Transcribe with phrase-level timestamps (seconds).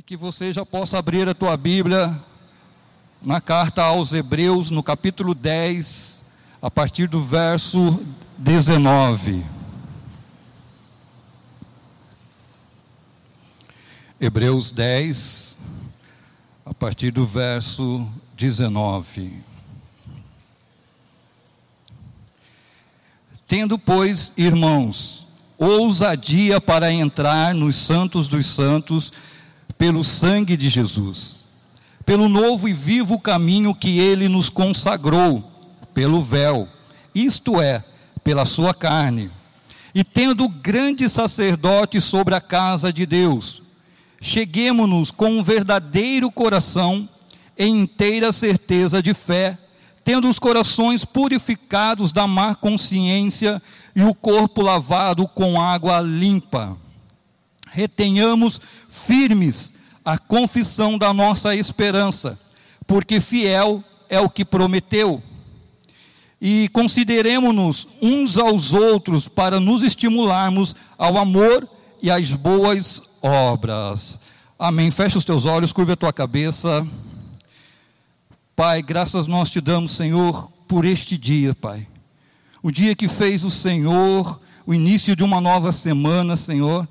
[0.00, 2.18] e que você já possa abrir a tua Bíblia
[3.20, 6.22] na carta aos Hebreus, no capítulo 10,
[6.62, 8.02] a partir do verso
[8.38, 9.44] 19.
[14.18, 15.58] Hebreus 10,
[16.64, 19.44] a partir do verso 19.
[23.46, 25.26] Tendo, pois, irmãos,
[25.58, 29.12] ousadia para entrar nos santos dos santos
[29.80, 31.42] pelo sangue de Jesus,
[32.04, 35.42] pelo novo e vivo caminho que ele nos consagrou,
[35.94, 36.68] pelo véu,
[37.14, 37.82] isto é,
[38.22, 39.30] pela sua carne,
[39.94, 43.62] e tendo grande sacerdote sobre a casa de Deus,
[44.20, 47.08] cheguemos-nos com um verdadeiro coração,
[47.58, 49.56] em inteira certeza de fé,
[50.04, 53.62] tendo os corações purificados da má consciência
[53.96, 56.76] e o corpo lavado com água limpa.
[57.70, 59.74] Retenhamos firmes
[60.04, 62.38] a confissão da nossa esperança,
[62.86, 65.22] porque fiel é o que prometeu.
[66.40, 71.68] E consideremos-nos uns aos outros para nos estimularmos ao amor
[72.02, 74.18] e às boas obras.
[74.58, 74.90] Amém.
[74.90, 76.86] Fecha os teus olhos, curva a tua cabeça.
[78.56, 81.86] Pai, graças nós te damos, Senhor, por este dia, Pai.
[82.62, 86.86] O dia que fez o Senhor, o início de uma nova semana, Senhor.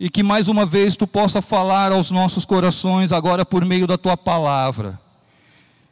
[0.00, 3.96] E que mais uma vez tu possa falar aos nossos corações agora por meio da
[3.96, 4.98] tua palavra.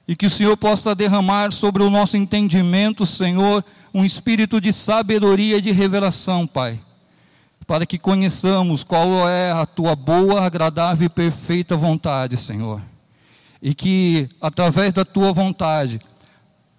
[0.08, 3.62] E que o Senhor possa derramar sobre o nosso entendimento, Senhor,
[3.94, 6.80] um espírito de sabedoria e de revelação, Pai
[7.68, 12.80] para que conheçamos qual é a tua boa, agradável e perfeita vontade, Senhor.
[13.60, 16.00] E que, através da tua vontade,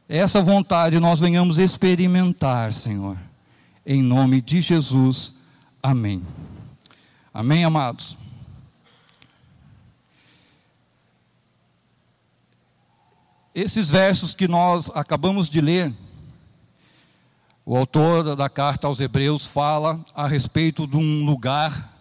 [0.10, 3.16] essa vontade nós venhamos experimentar, Senhor.
[3.86, 5.36] Em nome de Jesus.
[5.84, 6.24] Amém.
[7.32, 8.18] Amém, amados.
[13.54, 15.94] Esses versos que nós acabamos de ler,
[17.64, 21.94] o autor da carta aos Hebreus fala a respeito de um lugar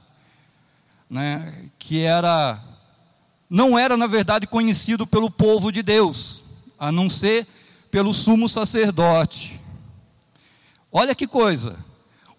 [1.10, 2.62] né, que era
[3.50, 6.42] não era na verdade conhecido pelo povo de Deus,
[6.78, 7.47] a não ser
[7.91, 9.60] pelo sumo sacerdote.
[10.91, 11.76] Olha que coisa!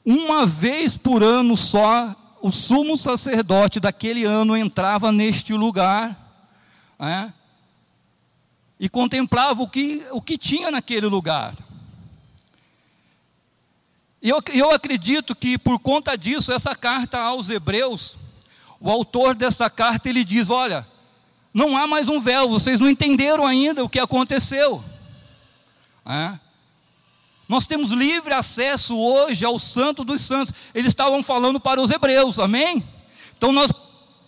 [0.04, 6.18] Uma vez por ano só o sumo sacerdote daquele ano entrava neste lugar
[6.98, 7.34] né,
[8.80, 11.54] e contemplava o que, o que tinha naquele lugar.
[14.22, 18.18] E eu, eu acredito que por conta disso, essa carta aos Hebreus,
[18.80, 20.86] o autor dessa carta ele diz: Olha,
[21.54, 24.84] não há mais um véu, vocês não entenderam ainda o que aconteceu.
[26.06, 26.49] É.
[27.50, 30.54] Nós temos livre acesso hoje ao Santo dos Santos.
[30.74, 32.82] Eles estavam falando para os hebreus, amém?
[33.38, 33.72] Então nós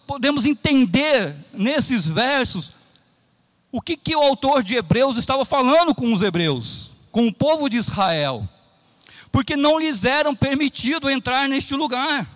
[0.05, 2.71] podemos entender nesses versos
[3.71, 7.69] o que, que o autor de Hebreus estava falando com os hebreus, com o povo
[7.69, 8.49] de Israel
[9.31, 12.27] porque não lhes eram permitido entrar neste lugar.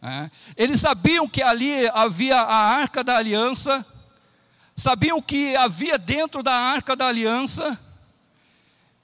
[0.00, 0.30] É.
[0.56, 3.84] Eles sabiam que ali havia a arca da aliança,
[4.76, 7.78] sabiam que havia dentro da arca da aliança,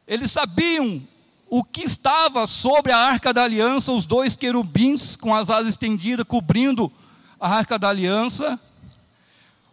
[0.06, 1.02] eles sabiam
[1.48, 6.26] o que estava sobre a arca da aliança, os dois querubins com as asas estendidas
[6.26, 6.90] cobrindo
[7.38, 8.58] a arca da aliança,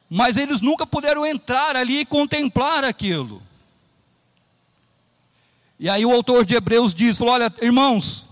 [0.10, 3.42] mas eles nunca puderam entrar ali e contemplar aquilo.
[5.80, 8.26] E aí o autor de Hebreus diz: falou, olha, irmãos,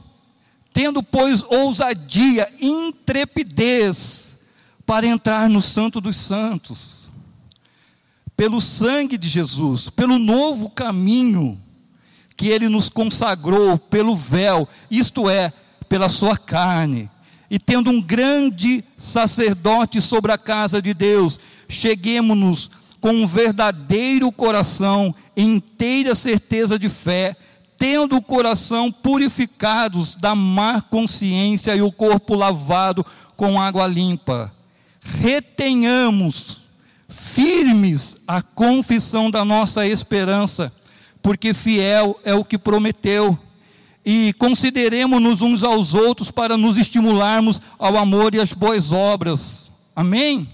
[0.74, 4.36] tendo, pois, ousadia, intrepidez
[4.86, 7.09] para entrar no Santo dos Santos,
[8.36, 11.62] pelo sangue de Jesus, pelo novo caminho
[12.38, 15.52] que ele nos consagrou, pelo véu, isto é,
[15.90, 17.09] pela sua carne,
[17.50, 22.70] e tendo um grande sacerdote sobre a casa de Deus, cheguemos-nos
[23.02, 27.36] com um verdadeiro coração, inteira certeza de fé,
[27.78, 33.06] tendo o coração purificados da má consciência e o corpo lavado
[33.36, 34.52] com água limpa.
[35.00, 36.62] Retenhamos
[37.07, 40.72] firmes a confissão da nossa esperança,
[41.27, 43.38] porque fiel é o que prometeu.
[44.06, 49.69] E consideremos-nos uns aos outros para nos estimularmos ao amor e às boas obras.
[49.94, 50.50] Amém?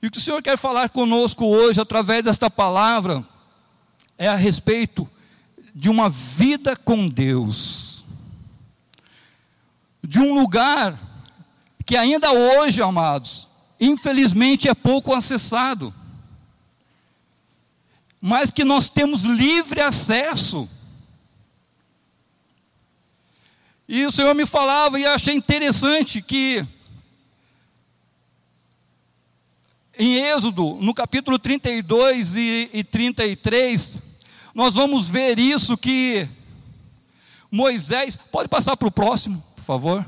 [0.00, 3.26] E o que o Senhor quer falar conosco hoje, através desta palavra,
[4.16, 5.08] é a respeito
[5.74, 8.04] de uma vida com Deus,
[10.04, 10.96] de um lugar
[11.84, 13.48] que ainda hoje, amados,
[13.80, 15.92] infelizmente é pouco acessado,
[18.20, 20.68] mas que nós temos livre acesso.
[23.88, 26.64] E o Senhor me falava, e achei interessante que
[29.98, 33.98] em Êxodo, no capítulo 32 e, e 33,
[34.54, 36.28] nós vamos ver isso que
[37.50, 40.06] Moisés, pode passar para o próximo, por favor.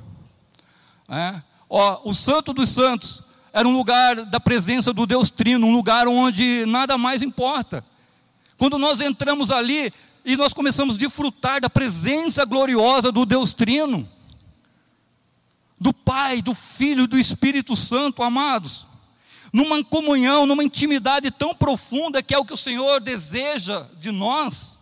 [1.08, 1.43] É.
[1.69, 6.06] Ó, o Santo dos Santos era um lugar da presença do Deus Trino, um lugar
[6.06, 7.85] onde nada mais importa.
[8.56, 9.93] Quando nós entramos ali
[10.25, 14.08] e nós começamos a desfrutar da presença gloriosa do Deus Trino,
[15.78, 18.87] do Pai, do Filho e do Espírito Santo, amados,
[19.52, 24.78] numa comunhão, numa intimidade tão profunda que é o que o Senhor deseja de nós.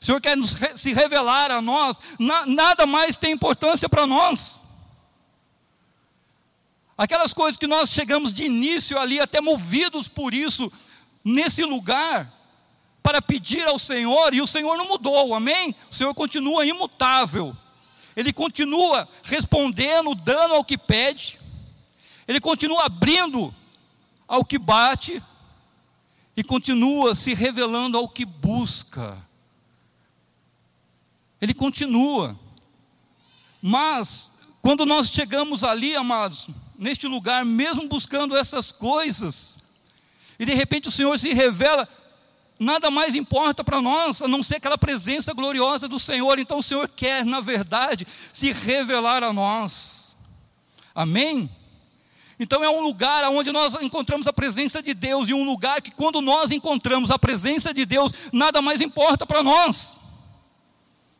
[0.00, 4.60] O Senhor quer nos, se revelar a nós, na, nada mais tem importância para nós.
[6.96, 10.70] Aquelas coisas que nós chegamos de início ali, até movidos por isso,
[11.24, 12.30] nesse lugar,
[13.04, 15.74] para pedir ao Senhor, e o Senhor não mudou, amém?
[15.90, 17.54] O Senhor continua imutável,
[18.16, 21.38] Ele continua respondendo, dando ao que pede,
[22.26, 23.54] Ele continua abrindo
[24.26, 25.22] ao que bate,
[26.34, 29.16] e continua se revelando ao que busca.
[31.40, 32.36] Ele continua.
[33.60, 34.30] Mas,
[34.62, 36.48] quando nós chegamos ali, amados,
[36.78, 39.58] neste lugar, mesmo buscando essas coisas,
[40.38, 41.86] e de repente o Senhor se revela,
[42.64, 46.38] nada mais importa para nós, a não ser aquela presença gloriosa do Senhor.
[46.38, 50.16] Então o Senhor quer, na verdade, se revelar a nós.
[50.94, 51.50] Amém?
[52.40, 55.90] Então é um lugar onde nós encontramos a presença de Deus, e um lugar que,
[55.92, 60.02] quando nós encontramos a presença de Deus, nada mais importa para nós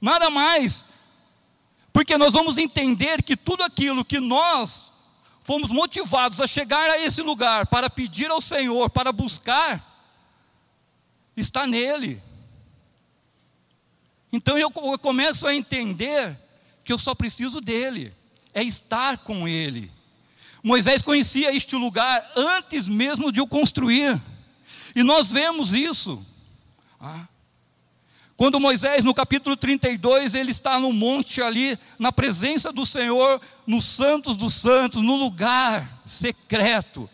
[0.04, 0.84] nada mais.
[1.90, 4.92] Porque nós vamos entender que tudo aquilo que nós
[5.40, 9.93] fomos motivados a chegar a esse lugar para pedir ao Senhor, para buscar,
[11.36, 12.20] está nele.
[14.32, 16.36] Então eu começo a entender
[16.84, 18.12] que eu só preciso dele,
[18.52, 19.90] é estar com ele.
[20.62, 24.20] Moisés conhecia este lugar antes mesmo de o construir,
[24.94, 26.24] e nós vemos isso.
[27.00, 27.26] Ah,
[28.36, 33.84] quando Moisés, no capítulo 32, ele está no monte ali, na presença do Senhor, nos
[33.84, 37.08] santos dos santos, no lugar secreto.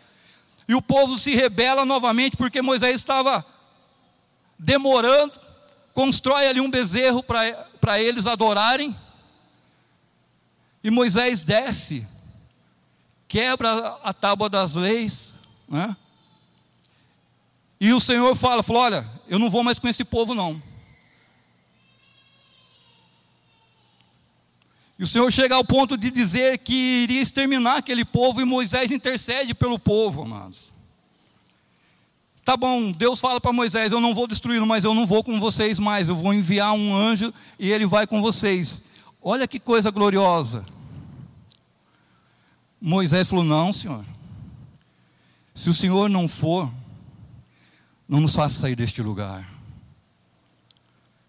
[0.67, 3.45] E o povo se rebela novamente porque Moisés estava
[4.61, 5.33] demorando,
[5.91, 8.95] constrói ali um bezerro para eles adorarem.
[10.83, 12.07] E Moisés desce,
[13.27, 15.33] quebra a tábua das leis,
[15.67, 15.95] né?
[17.79, 20.61] E o Senhor fala, falou, olha, eu não vou mais com esse povo não.
[24.99, 28.91] E o Senhor chega ao ponto de dizer que iria exterminar aquele povo e Moisés
[28.91, 30.71] intercede pelo povo, amados.
[32.43, 35.39] Tá bom, Deus fala para Moisés: Eu não vou destruí-lo, mas eu não vou com
[35.39, 36.09] vocês mais.
[36.09, 38.81] Eu vou enviar um anjo e ele vai com vocês.
[39.21, 40.65] Olha que coisa gloriosa.
[42.79, 44.03] Moisés falou: Não, Senhor.
[45.53, 46.69] Se o Senhor não for,
[48.07, 49.47] não nos faça sair deste lugar.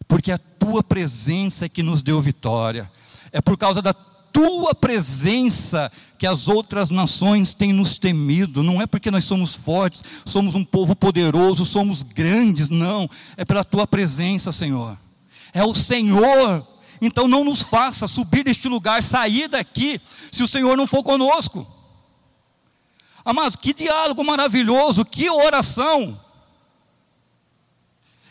[0.08, 2.91] Porque a tua presença é que nos deu vitória.
[3.31, 3.93] É por causa da
[4.32, 8.62] tua presença que as outras nações têm nos temido.
[8.62, 13.11] Não é porque nós somos fortes, somos um povo poderoso, somos grandes, não.
[13.37, 14.96] É pela tua presença, Senhor.
[15.52, 16.67] É o Senhor.
[17.00, 20.00] Então não nos faça subir deste lugar, sair daqui,
[20.31, 21.67] se o Senhor não for conosco.
[23.25, 26.19] Amados, que diálogo maravilhoso, que oração.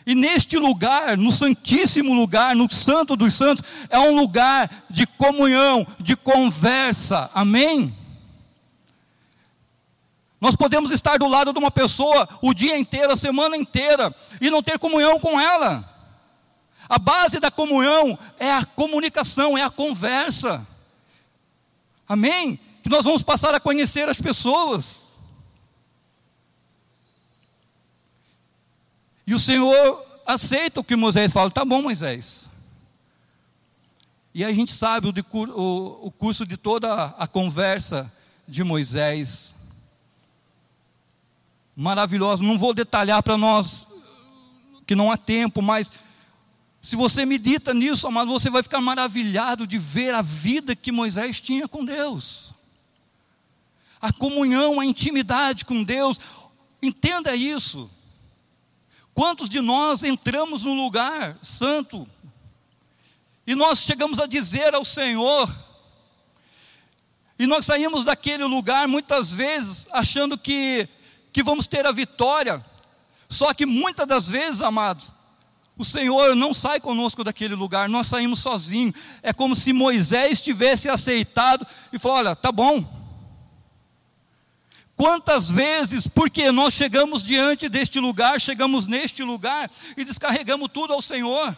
[0.04, 5.86] E neste lugar, no Santíssimo lugar, no Santo dos Santos, é um lugar de comunhão,
[5.98, 7.94] de conversa, amém?
[10.40, 14.50] Nós podemos estar do lado de uma pessoa o dia inteiro, a semana inteira, e
[14.50, 15.88] não ter comunhão com ela.
[16.88, 20.66] A base da comunhão é a comunicação, é a conversa,
[22.08, 22.58] amém?
[22.82, 25.11] Que nós vamos passar a conhecer as pessoas.
[29.26, 32.50] E o Senhor aceita o que Moisés fala, tá bom, Moisés.
[34.34, 38.10] E a gente sabe o, de, o, o curso de toda a conversa
[38.48, 39.54] de Moisés.
[41.76, 43.86] Maravilhoso, não vou detalhar para nós,
[44.86, 45.90] que não há tempo, mas
[46.82, 51.40] se você medita nisso, amado, você vai ficar maravilhado de ver a vida que Moisés
[51.40, 52.52] tinha com Deus.
[54.00, 56.18] A comunhão, a intimidade com Deus.
[56.82, 57.88] Entenda isso.
[59.14, 62.08] Quantos de nós entramos no lugar santo
[63.46, 65.52] e nós chegamos a dizer ao Senhor,
[67.38, 70.88] e nós saímos daquele lugar muitas vezes achando que,
[71.32, 72.64] que vamos ter a vitória,
[73.28, 75.12] só que muitas das vezes, amados,
[75.76, 78.94] o Senhor não sai conosco daquele lugar, nós saímos sozinhos.
[79.22, 83.01] É como se Moisés tivesse aceitado e falou: Olha, tá bom.
[84.96, 91.02] Quantas vezes, porque nós chegamos diante deste lugar, chegamos neste lugar e descarregamos tudo ao
[91.02, 91.56] Senhor.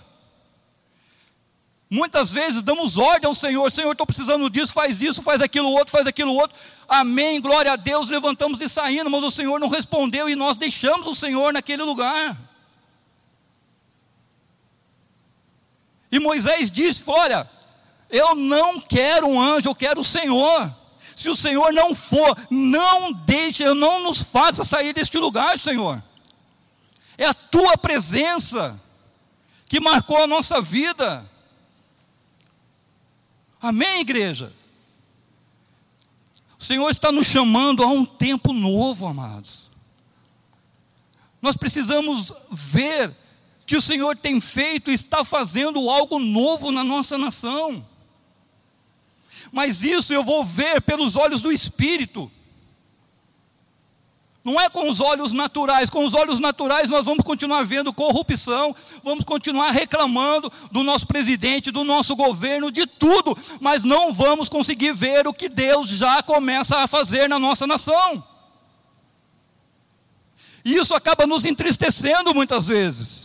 [1.91, 5.93] Muitas vezes damos ordem ao Senhor: Senhor, estou precisando disso, faz isso, faz aquilo outro,
[5.93, 6.57] faz aquilo outro.
[6.89, 11.07] Amém, glória a Deus, levantamos e saímos, mas o Senhor não respondeu e nós deixamos
[11.07, 12.37] o Senhor naquele lugar.
[16.11, 17.49] E Moisés disse: Olha,
[18.09, 20.84] eu não quero um anjo, eu quero o Senhor.
[21.15, 26.03] Se o Senhor não for, não deixe, não nos faça sair deste lugar, Senhor.
[27.17, 28.81] É a tua presença
[29.69, 31.25] que marcou a nossa vida.
[33.61, 34.53] Amém, igreja?
[36.59, 39.71] O Senhor está nos chamando a um tempo novo, amados.
[41.41, 43.15] Nós precisamos ver
[43.67, 47.87] que o Senhor tem feito e está fazendo algo novo na nossa nação.
[49.53, 52.31] Mas isso eu vou ver pelos olhos do Espírito.
[54.45, 55.89] Não é com os olhos naturais.
[55.89, 61.71] Com os olhos naturais nós vamos continuar vendo corrupção, vamos continuar reclamando do nosso presidente,
[61.71, 66.77] do nosso governo, de tudo, mas não vamos conseguir ver o que Deus já começa
[66.79, 68.23] a fazer na nossa nação.
[70.63, 73.24] E isso acaba nos entristecendo muitas vezes.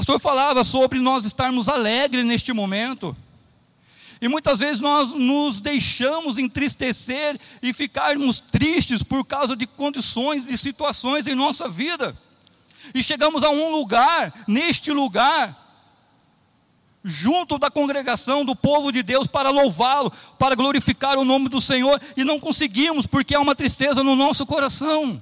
[0.00, 3.14] Pastor falava sobre nós estarmos alegres neste momento.
[4.18, 10.56] E muitas vezes nós nos deixamos entristecer e ficarmos tristes por causa de condições e
[10.56, 12.16] situações em nossa vida.
[12.94, 15.54] E chegamos a um lugar, neste lugar,
[17.04, 22.00] junto da congregação do povo de Deus para louvá-lo, para glorificar o nome do Senhor,
[22.16, 25.20] e não conseguimos porque há uma tristeza no nosso coração.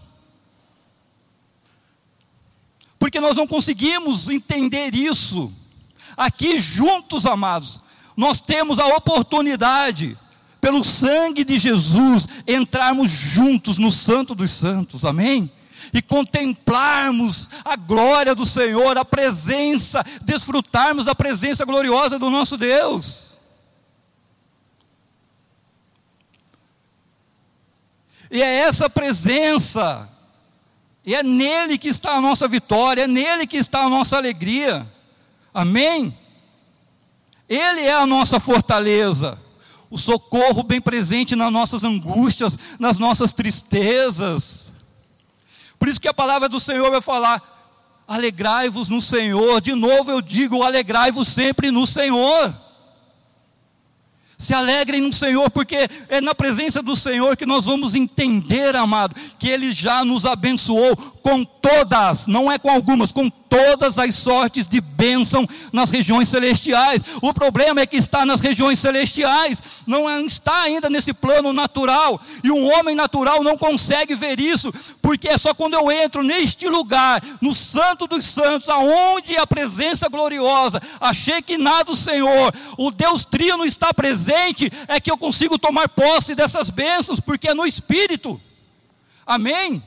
[2.99, 5.53] Porque nós não conseguimos entender isso.
[6.17, 7.81] Aqui juntos, amados,
[8.17, 10.19] nós temos a oportunidade,
[10.61, 15.51] pelo sangue de Jesus, entrarmos juntos no Santo dos Santos, amém?
[15.93, 23.39] E contemplarmos a glória do Senhor, a presença, desfrutarmos da presença gloriosa do nosso Deus.
[28.31, 30.09] E é essa presença,
[31.09, 34.87] e é nele que está a nossa vitória, é nele que está a nossa alegria,
[35.55, 36.15] amém?
[37.49, 39.39] Ele é a nossa fortaleza,
[39.89, 44.71] o socorro bem presente nas nossas angústias, nas nossas tristezas.
[45.79, 47.43] Por isso que a palavra do Senhor vai falar:
[48.07, 49.63] alegrai-vos no Senhor.
[49.63, 52.55] De novo eu digo: alegrai-vos sempre no Senhor.
[54.39, 59.17] Se alegrem no Senhor, porque é na presença do Senhor que nós vamos entender, amado,
[59.37, 64.69] que Ele já nos abençoou com todas, não é com algumas, com todas as sortes
[64.69, 67.03] de bênção nas regiões celestiais.
[67.23, 72.21] O problema é que está nas regiões celestiais, não é, está ainda nesse plano natural,
[72.43, 76.69] e um homem natural não consegue ver isso, porque é só quando eu entro neste
[76.69, 83.25] lugar, no Santo dos Santos, aonde a presença gloriosa, a Shekinah do Senhor, o Deus
[83.25, 88.41] Trino está presente, é que eu consigo tomar posse dessas bênçãos, porque é no Espírito.
[89.27, 89.83] Amém?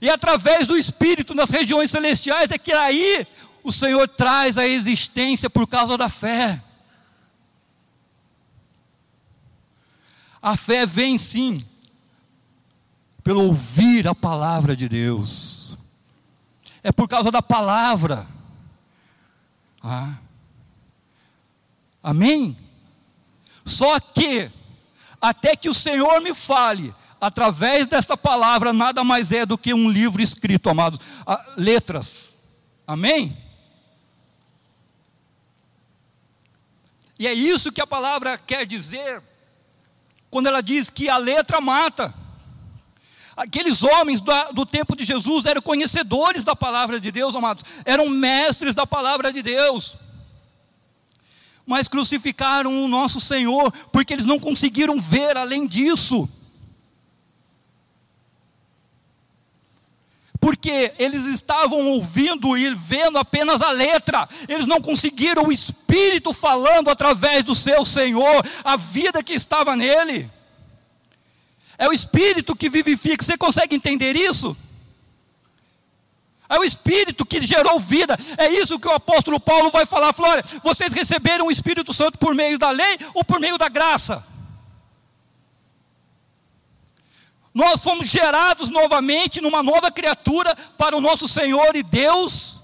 [0.00, 3.26] E através do Espírito nas regiões celestiais é que aí
[3.62, 6.62] o Senhor traz a existência por causa da fé.
[10.42, 11.64] A fé vem sim,
[13.22, 15.76] pelo ouvir a palavra de Deus.
[16.82, 18.26] É por causa da palavra.
[19.82, 20.14] Ah.
[22.02, 22.56] Amém?
[23.64, 24.50] Só que,
[25.20, 29.90] até que o Senhor me fale, através desta palavra, nada mais é do que um
[29.90, 32.38] livro escrito, amados, ah, letras.
[32.86, 33.36] Amém?
[37.18, 39.22] E é isso que a palavra quer dizer,
[40.30, 42.14] quando ela diz que a letra mata.
[43.36, 48.08] Aqueles homens do, do tempo de Jesus eram conhecedores da palavra de Deus, amados, eram
[48.08, 49.96] mestres da palavra de Deus
[51.70, 56.28] mas crucificaram o nosso Senhor, porque eles não conseguiram ver além disso.
[60.50, 66.90] Porque eles estavam ouvindo e vendo apenas a letra, eles não conseguiram o Espírito falando
[66.90, 70.28] através do seu Senhor, a vida que estava nele.
[71.78, 74.56] É o Espírito que vivifica, você consegue entender isso?
[76.48, 80.44] É o Espírito que gerou vida, é isso que o apóstolo Paulo vai falar: olha,
[80.64, 84.26] vocês receberam o Espírito Santo por meio da lei ou por meio da graça?
[87.60, 92.58] Nós fomos gerados novamente numa nova criatura para o nosso Senhor e Deus,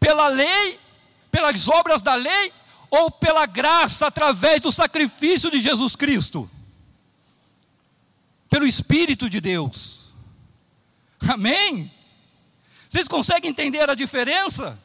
[0.00, 0.80] pela lei,
[1.30, 2.52] pelas obras da lei,
[2.90, 6.50] ou pela graça através do sacrifício de Jesus Cristo?
[8.50, 10.12] Pelo Espírito de Deus.
[11.28, 11.88] Amém?
[12.90, 14.76] Vocês conseguem entender a diferença?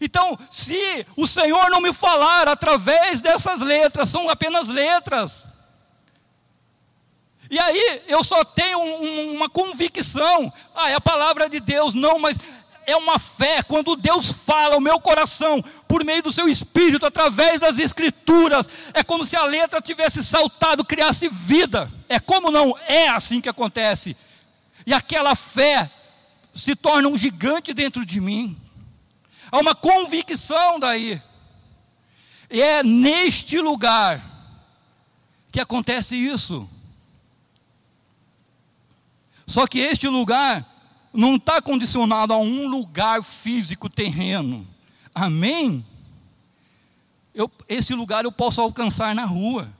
[0.00, 5.46] Então, se o Senhor não me falar através dessas letras, são apenas letras.
[7.50, 12.18] E aí eu só tenho um, uma convicção, ah, é a palavra de Deus, não,
[12.18, 12.38] mas
[12.86, 17.60] é uma fé, quando Deus fala ao meu coração, por meio do seu espírito, através
[17.60, 21.90] das escrituras, é como se a letra tivesse saltado, criasse vida.
[22.08, 24.16] É como não é assim que acontece.
[24.86, 25.90] E aquela fé
[26.54, 28.56] se torna um gigante dentro de mim.
[29.50, 31.20] Há uma convicção daí.
[32.48, 34.22] E é neste lugar
[35.50, 36.70] que acontece isso.
[39.46, 40.66] Só que este lugar
[41.12, 44.66] não está condicionado a um lugar físico terreno.
[45.14, 45.84] Amém?
[47.34, 49.72] Eu, esse lugar eu posso alcançar na rua.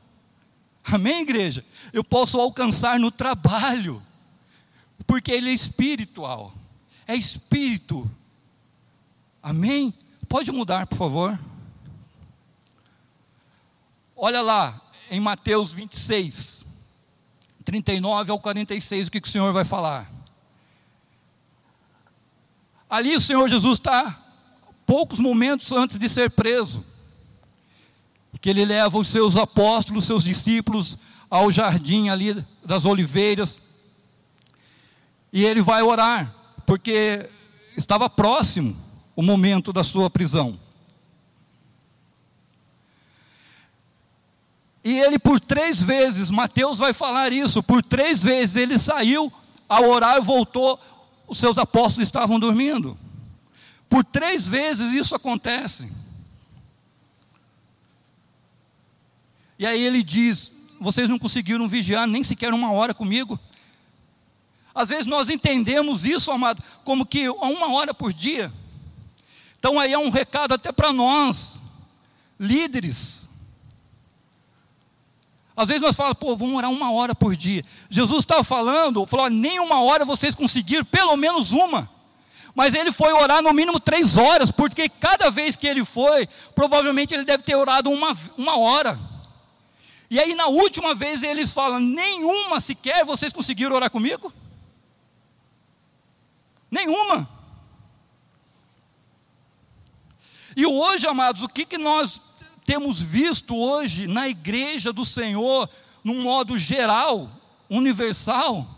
[0.85, 1.65] Amém, igreja?
[1.93, 4.03] Eu posso alcançar no trabalho,
[5.07, 6.55] porque ele é espiritual.
[7.07, 8.09] É espírito
[9.47, 9.95] Amém?
[10.29, 11.39] Pode mudar, por favor.
[14.17, 16.66] Olha lá, em Mateus 26,
[17.67, 20.09] 39 ao 46, o que, que o Senhor vai falar?
[22.89, 24.17] Ali o Senhor Jesus está,
[24.87, 26.85] poucos momentos antes de ser preso,
[28.41, 30.97] que ele leva os seus apóstolos, seus discípulos,
[31.29, 33.59] ao jardim ali das oliveiras,
[35.33, 36.33] e ele vai orar,
[36.65, 37.29] porque
[37.77, 38.77] estava próximo
[39.17, 40.57] o momento da sua prisão.
[44.87, 49.33] E ele, por três vezes, Mateus vai falar isso, por três vezes ele saiu
[49.69, 50.79] ao orar e voltou,
[51.27, 52.97] os seus apóstolos estavam dormindo.
[53.89, 55.91] Por três vezes isso acontece.
[59.59, 63.41] E aí ele diz: Vocês não conseguiram vigiar nem sequer uma hora comigo.
[64.73, 68.53] Às vezes nós entendemos isso, amado, como que uma hora por dia.
[69.59, 71.61] Então aí é um recado até para nós,
[72.39, 73.26] líderes.
[75.57, 77.65] Às vezes nós falamos, pô, vamos orar uma hora por dia.
[77.89, 81.89] Jesus estava falando, falou, nem uma hora vocês conseguiram, pelo menos uma.
[82.55, 87.15] Mas ele foi orar no mínimo três horas, porque cada vez que ele foi, provavelmente
[87.15, 88.99] ele deve ter orado uma, uma hora.
[90.11, 94.33] E aí na última vez eles falam, nenhuma sequer vocês conseguiram orar comigo?
[96.71, 97.29] Nenhuma.
[100.55, 102.21] E hoje, amados, o que, que nós
[102.67, 105.71] temos visto hoje na igreja do Senhor,
[106.03, 107.31] num modo geral,
[107.71, 108.69] universal?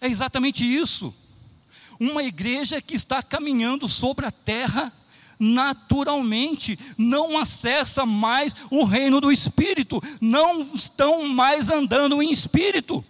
[0.00, 1.14] É exatamente isso.
[1.98, 4.92] Uma igreja que está caminhando sobre a terra
[5.42, 13.02] naturalmente, não acessa mais o reino do Espírito, não estão mais andando em Espírito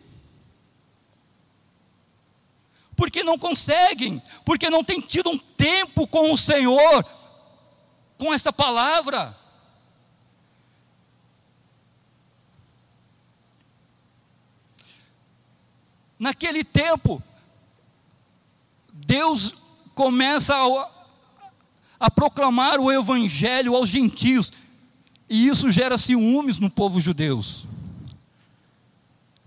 [3.00, 7.02] porque não conseguem, porque não têm tido um tempo com o Senhor,
[8.20, 9.34] com esta palavra.
[16.18, 17.22] Naquele tempo,
[18.92, 19.54] Deus
[19.94, 20.90] começa a,
[21.98, 24.52] a, proclamar o evangelho aos gentios,
[25.26, 27.40] e isso gera ciúmes no povo judeu,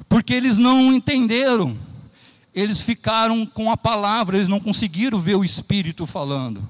[0.09, 1.77] porque eles não entenderam
[2.55, 6.69] eles ficaram com a palavra, eles não conseguiram ver o Espírito falando.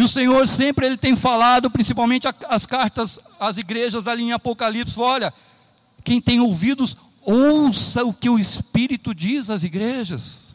[0.00, 4.98] E o Senhor sempre ele tem falado, principalmente as cartas às igrejas ali em Apocalipse,
[4.98, 5.30] olha,
[6.02, 10.54] quem tem ouvidos, ouça o que o Espírito diz às igrejas.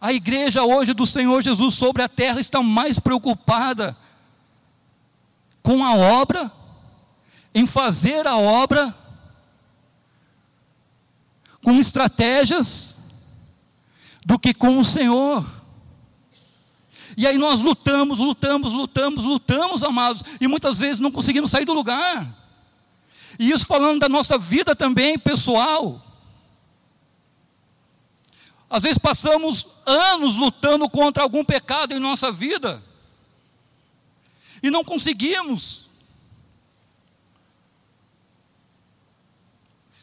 [0.00, 3.96] A igreja hoje do Senhor Jesus sobre a terra está mais preocupada
[5.60, 6.52] com a obra,
[7.52, 8.94] em fazer a obra,
[11.64, 12.91] com estratégias
[14.24, 15.44] do que com o Senhor.
[17.16, 21.72] E aí nós lutamos, lutamos, lutamos, lutamos, amados, e muitas vezes não conseguimos sair do
[21.72, 22.26] lugar.
[23.38, 26.00] E isso falando da nossa vida também pessoal.
[28.68, 32.82] Às vezes passamos anos lutando contra algum pecado em nossa vida
[34.62, 35.82] e não conseguimos.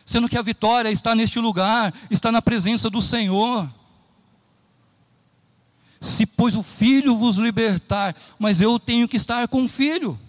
[0.10, 3.70] sendo que a vitória está neste lugar, está na presença do Senhor.
[6.00, 10.20] Se, pois, o filho vos libertar, mas eu tenho que estar com o filho,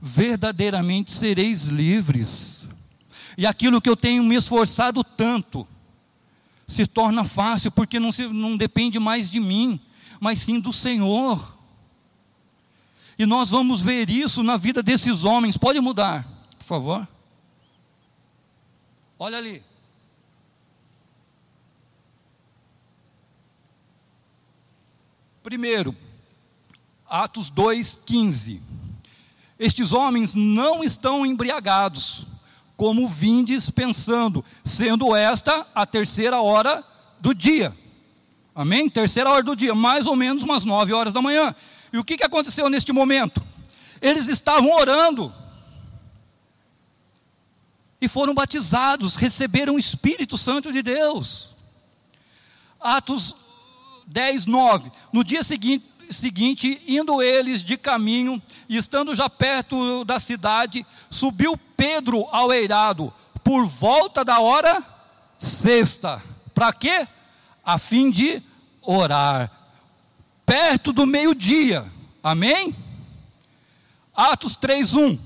[0.00, 2.68] verdadeiramente sereis livres.
[3.38, 5.66] E aquilo que eu tenho me esforçado tanto,
[6.66, 9.80] se torna fácil, porque não, se, não depende mais de mim,
[10.20, 11.56] mas sim do Senhor.
[13.18, 15.56] E nós vamos ver isso na vida desses homens.
[15.56, 16.26] Pode mudar,
[16.58, 17.08] por favor.
[19.18, 19.62] Olha ali.
[25.42, 25.96] Primeiro,
[27.08, 28.60] Atos 2,15.
[29.58, 32.26] Estes homens não estão embriagados,
[32.76, 36.84] como vindes pensando, sendo esta a terceira hora
[37.20, 37.74] do dia.
[38.54, 38.88] Amém?
[38.88, 41.54] Terceira hora do dia, mais ou menos umas nove horas da manhã.
[41.92, 43.42] E o que, que aconteceu neste momento?
[44.00, 45.32] Eles estavam orando
[48.00, 51.54] e foram batizados, receberam o Espírito Santo de Deus.
[52.80, 53.36] Atos
[54.10, 54.90] 10, 9.
[55.12, 61.56] No dia seguinte, seguinte, indo eles de caminho, e estando já perto da cidade, subiu
[61.76, 63.12] Pedro ao eirado,
[63.44, 64.82] por volta da hora
[65.38, 66.20] sexta.
[66.52, 67.06] Para quê?
[67.64, 68.42] A fim de
[68.82, 69.50] orar.
[70.44, 71.84] Perto do meio-dia.
[72.22, 72.74] Amém?
[74.14, 75.18] Atos 3:1.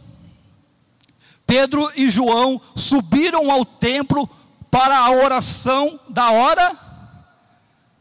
[1.46, 4.28] Pedro e João subiram ao templo
[4.70, 6.83] para a oração da hora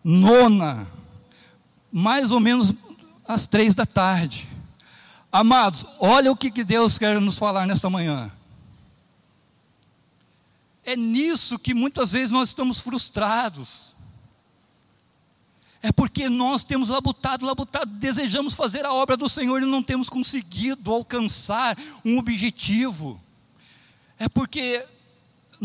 [0.04, 0.88] nona,
[1.92, 2.74] mais ou menos
[3.28, 4.48] às três da tarde.
[5.32, 8.32] Amados, olha o que, Deus quer nos falar nesta manhã.
[10.86, 13.94] É nisso que muitas vezes nós estamos frustrados.
[15.82, 20.08] É porque nós temos labutado, labutado, desejamos fazer a obra do Senhor e não temos
[20.10, 23.20] conseguido alcançar um objetivo.
[24.20, 24.86] É porque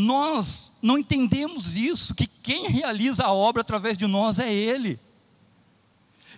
[0.00, 4.96] nós não entendemos isso, que quem realiza a obra através de nós é Ele.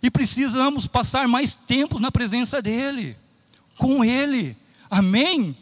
[0.02, 3.14] E precisamos passar mais tempo na presença dEle,
[3.76, 4.56] com Ele.
[4.88, 5.54] Amém?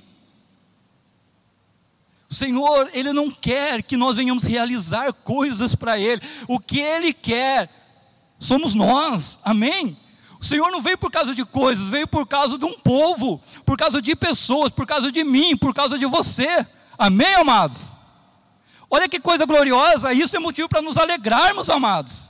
[2.30, 6.22] O Senhor, Ele não quer que nós venhamos realizar coisas para Ele.
[6.46, 7.68] O que Ele quer
[8.38, 9.40] somos nós.
[9.42, 9.96] Amém?
[10.38, 13.76] O Senhor não veio por causa de coisas, veio por causa de um povo, por
[13.76, 16.64] causa de pessoas, por causa de mim, por causa de você.
[16.98, 17.92] Amém, amados?
[18.90, 22.28] Olha que coisa gloriosa, isso é motivo para nos alegrarmos, amados.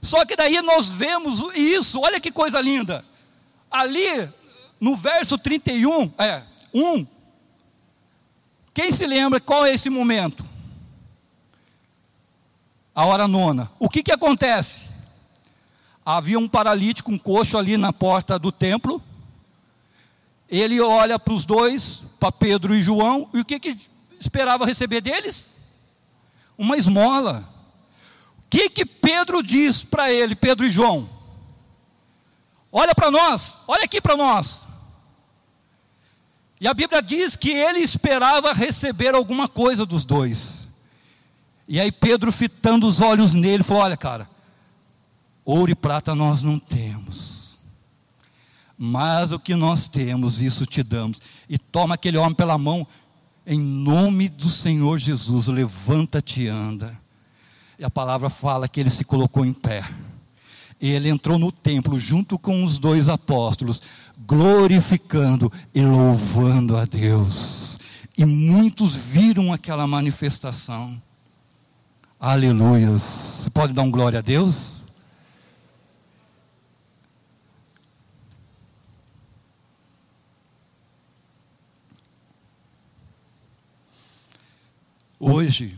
[0.00, 3.04] Só que daí nós vemos isso, olha que coisa linda.
[3.70, 4.28] Ali,
[4.80, 7.06] no verso 31, é, 1.
[8.72, 10.46] Quem se lembra qual é esse momento?
[12.94, 13.70] A hora nona.
[13.78, 14.86] O que que acontece?
[16.06, 19.02] Havia um paralítico, um coxo ali na porta do templo.
[20.48, 23.78] Ele olha para os dois, para Pedro e João, e o que, que
[24.20, 25.54] esperava receber deles?
[26.56, 27.48] Uma esmola.
[28.44, 31.08] O que, que Pedro diz para ele, Pedro e João?
[32.72, 34.66] Olha para nós, olha aqui para nós.
[36.60, 40.68] E a Bíblia diz que ele esperava receber alguma coisa dos dois.
[41.68, 44.28] E aí Pedro, fitando os olhos nele, falou: Olha, cara,
[45.44, 47.37] ouro e prata nós não temos,
[48.78, 51.20] mas o que nós temos, isso te damos.
[51.48, 52.86] E toma aquele homem pela mão,
[53.44, 56.96] em nome do Senhor Jesus, levanta-te e anda.
[57.76, 59.82] E a palavra fala que ele se colocou em pé.
[60.80, 63.82] Ele entrou no templo junto com os dois apóstolos,
[64.26, 67.80] glorificando e louvando a Deus.
[68.16, 71.00] E muitos viram aquela manifestação.
[72.20, 73.02] Aleluias.
[73.02, 74.77] Você pode dar um glória a Deus?
[85.20, 85.76] Hoje,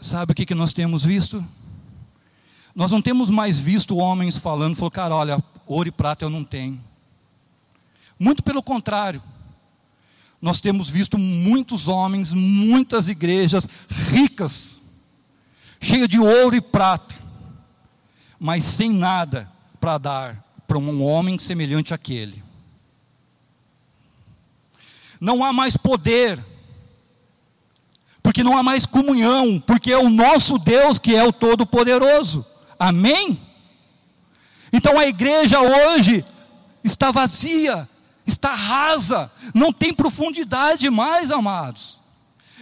[0.00, 1.44] sabe o que, que nós temos visto?
[2.74, 6.44] Nós não temos mais visto homens falando, falou, cara, olha, ouro e prata eu não
[6.44, 6.82] tenho.
[8.18, 9.22] Muito pelo contrário,
[10.40, 14.82] nós temos visto muitos homens, muitas igrejas ricas,
[15.80, 17.14] cheias de ouro e prata,
[18.38, 22.44] mas sem nada para dar para um homem semelhante àquele.
[25.20, 26.38] Não há mais poder
[28.30, 32.46] porque não há mais comunhão, porque é o nosso Deus que é o Todo-Poderoso.
[32.78, 33.36] Amém?
[34.72, 36.24] Então a igreja hoje
[36.84, 37.88] está vazia,
[38.24, 41.98] está rasa, não tem profundidade mais, amados.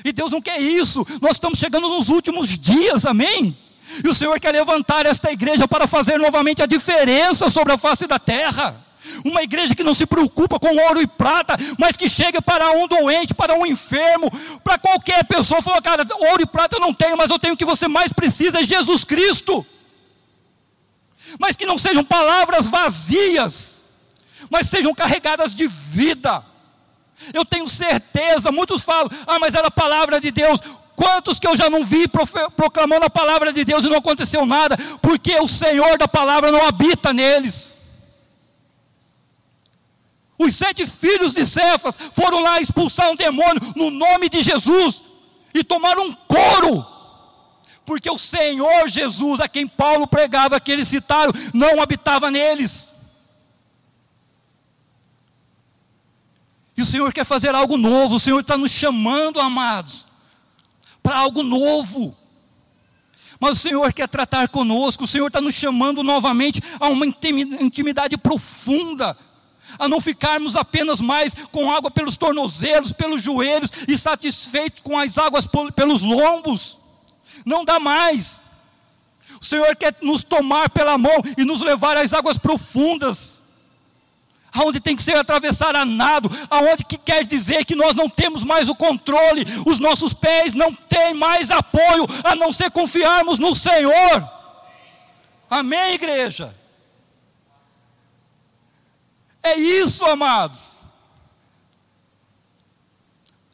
[0.02, 3.54] E Deus não quer isso, nós estamos chegando nos últimos dias, amém?
[4.02, 8.07] E o Senhor quer levantar esta igreja para fazer novamente a diferença sobre a face
[8.07, 8.74] da terra.
[9.24, 12.87] Uma igreja que não se preocupa com ouro e prata, mas que chega para um
[12.87, 14.30] doente, para um enfermo,
[14.62, 17.56] para qualquer pessoa, fala, cara, ouro e prata eu não tenho, mas eu tenho o
[17.56, 19.64] que você mais precisa, é Jesus Cristo.
[21.38, 23.84] Mas que não sejam palavras vazias,
[24.50, 26.42] mas sejam carregadas de vida.
[27.34, 30.61] Eu tenho certeza, muitos falam, ah, mas era a palavra de Deus.
[30.94, 32.08] Quantos que eu já não vi
[32.56, 36.66] proclamando a palavra de Deus e não aconteceu nada, porque o Senhor da palavra não
[36.66, 37.77] habita neles.
[40.38, 45.03] Os sete filhos de Cefas foram lá expulsar um demônio no nome de Jesus
[45.53, 46.87] e tomaram um couro,
[47.85, 52.94] porque o Senhor Jesus, a quem Paulo pregava, que eles citaram, não habitava neles.
[56.77, 60.07] E o Senhor quer fazer algo novo, o Senhor está nos chamando, amados,
[61.03, 62.16] para algo novo.
[63.40, 68.16] Mas o Senhor quer tratar conosco, o Senhor está nos chamando novamente a uma intimidade
[68.16, 69.16] profunda
[69.78, 75.18] a não ficarmos apenas mais com água pelos tornozelos, pelos joelhos e satisfeitos com as
[75.18, 76.78] águas pelos lombos.
[77.44, 78.42] Não dá mais.
[79.40, 83.38] O Senhor quer nos tomar pela mão e nos levar às águas profundas.
[84.52, 88.42] Aonde tem que ser atravessar a nado, aonde que quer dizer que nós não temos
[88.42, 93.54] mais o controle, os nossos pés não têm mais apoio, a não ser confiarmos no
[93.54, 94.28] Senhor.
[95.50, 96.54] Amém, igreja?
[99.48, 100.80] É isso, amados.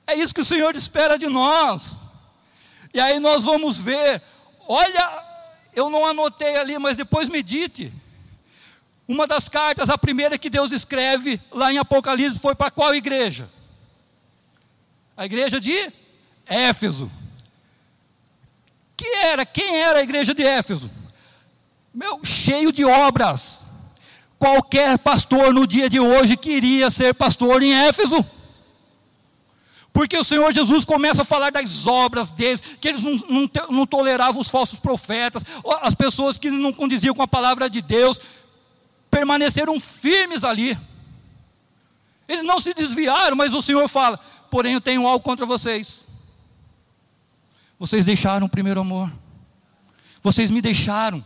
[0.07, 2.05] É isso que o Senhor espera de nós.
[2.93, 4.21] E aí nós vamos ver.
[4.67, 5.25] Olha,
[5.73, 7.93] eu não anotei ali, mas depois medite.
[9.07, 13.49] Uma das cartas, a primeira que Deus escreve lá em Apocalipse, foi para qual igreja?
[15.17, 15.93] A igreja de
[16.47, 17.11] Éfeso.
[18.97, 19.47] Que era?
[19.47, 20.91] Quem era a igreja de Éfeso?
[21.93, 23.64] Meu, cheio de obras.
[24.45, 28.23] Qualquer pastor no dia de hoje queria ser pastor em Éfeso.
[29.91, 33.87] Porque o Senhor Jesus começa a falar das obras deles, que eles não, não, não,
[33.87, 35.43] toleravam os falsos profetas,
[35.81, 38.21] as pessoas que não condiziam com a palavra de Deus,
[39.11, 40.79] permaneceram firmes ali.
[42.29, 46.05] Eles não se desviaram, mas o Senhor fala: porém eu tenho algo contra vocês.
[47.79, 49.11] Vocês deixaram o primeiro amor,
[50.23, 51.25] vocês me deixaram.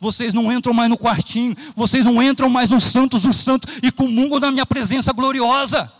[0.00, 3.90] Vocês não entram mais no quartinho, vocês não entram mais nos santos dos santos e
[3.90, 5.92] comungam na minha presença gloriosa.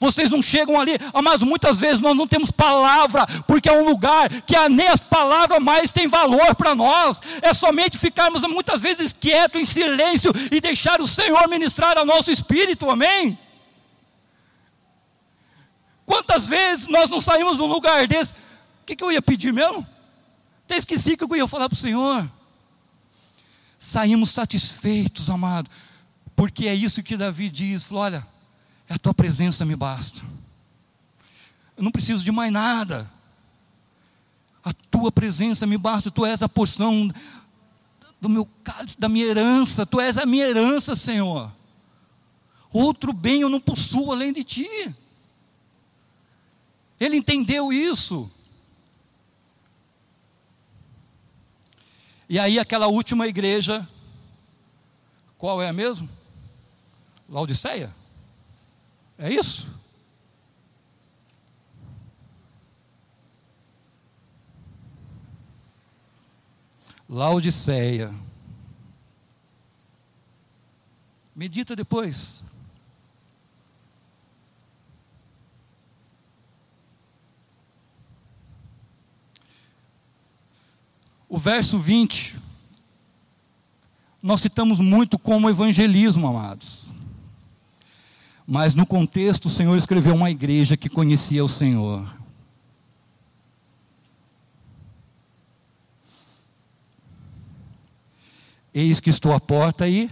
[0.00, 0.92] Vocês não chegam ali,
[1.24, 5.60] mas muitas vezes nós não temos palavra, porque é um lugar que nem as palavras
[5.60, 7.20] mais têm valor para nós.
[7.42, 12.30] É somente ficarmos muitas vezes quietos, em silêncio e deixar o Senhor ministrar ao nosso
[12.30, 13.36] espírito, amém?
[16.06, 18.34] Quantas vezes nós não saímos de um lugar desse?
[18.34, 19.84] O que, que eu ia pedir mesmo?
[20.64, 22.37] Até esqueci que eu ia falar para o Senhor
[23.78, 25.70] saímos satisfeitos, amado,
[26.34, 28.26] porque é isso que Davi diz: falou, olha,
[28.88, 30.20] a tua presença me basta,
[31.76, 33.10] eu não preciso de mais nada,
[34.64, 37.10] a tua presença me basta, tu és a porção
[38.20, 41.50] do meu cálice, da minha herança, tu és a minha herança, Senhor.
[42.72, 44.94] Outro bem eu não possuo além de ti.
[47.00, 48.30] Ele entendeu isso.
[52.28, 53.88] E aí aquela última igreja,
[55.38, 56.08] qual é mesmo?
[57.28, 57.94] Laodiceia?
[59.16, 59.66] É isso?
[67.08, 68.12] Laodiceia.
[71.34, 72.44] Medita depois.
[81.28, 82.38] O verso 20,
[84.22, 86.86] nós citamos muito como evangelismo, amados.
[88.46, 92.16] Mas no contexto, o Senhor escreveu uma igreja que conhecia o Senhor.
[98.72, 100.10] Eis que estou à porta e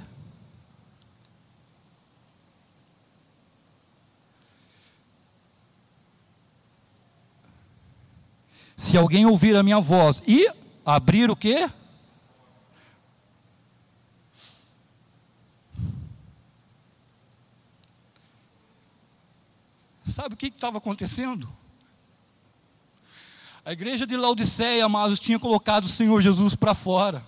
[8.76, 10.46] Se alguém ouvir a minha voz e
[10.86, 11.68] Abrir o quê?
[20.04, 21.52] Sabe o que estava acontecendo?
[23.64, 27.26] A igreja de Laodiceia, amados, tinha colocado o Senhor Jesus para fora.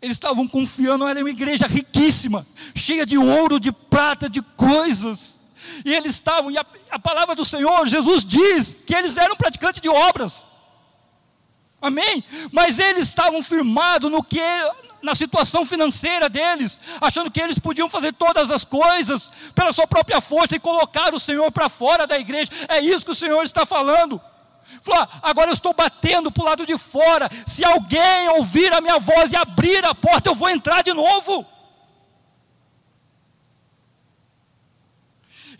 [0.00, 5.40] Eles estavam confiando, era uma igreja riquíssima, cheia de ouro, de prata, de coisas.
[5.84, 9.82] E eles estavam, e a, a palavra do Senhor, Jesus diz que eles eram praticantes
[9.82, 10.46] de obras.
[11.80, 12.22] Amém?
[12.52, 14.40] Mas eles estavam firmados no que
[15.02, 20.20] na situação financeira deles, achando que eles podiam fazer todas as coisas pela sua própria
[20.20, 22.50] força e colocar o Senhor para fora da igreja.
[22.68, 24.20] É isso que o Senhor está falando.
[24.82, 27.30] Falou, ah, agora eu estou batendo para o lado de fora.
[27.46, 31.46] Se alguém ouvir a minha voz e abrir a porta, eu vou entrar de novo.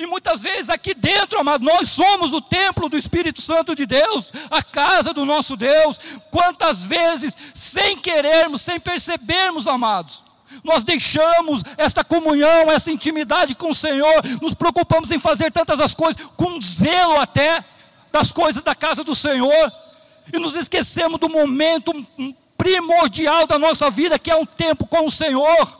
[0.00, 4.32] E muitas vezes aqui dentro, amado, nós somos o templo do Espírito Santo de Deus,
[4.50, 6.00] a casa do nosso Deus.
[6.30, 10.24] Quantas vezes, sem querermos, sem percebermos, amados,
[10.64, 15.92] nós deixamos esta comunhão, esta intimidade com o Senhor, nos preocupamos em fazer tantas as
[15.92, 17.62] coisas, com zelo até,
[18.10, 19.72] das coisas da casa do Senhor,
[20.32, 21.92] e nos esquecemos do momento
[22.56, 25.79] primordial da nossa vida, que é um tempo com o Senhor.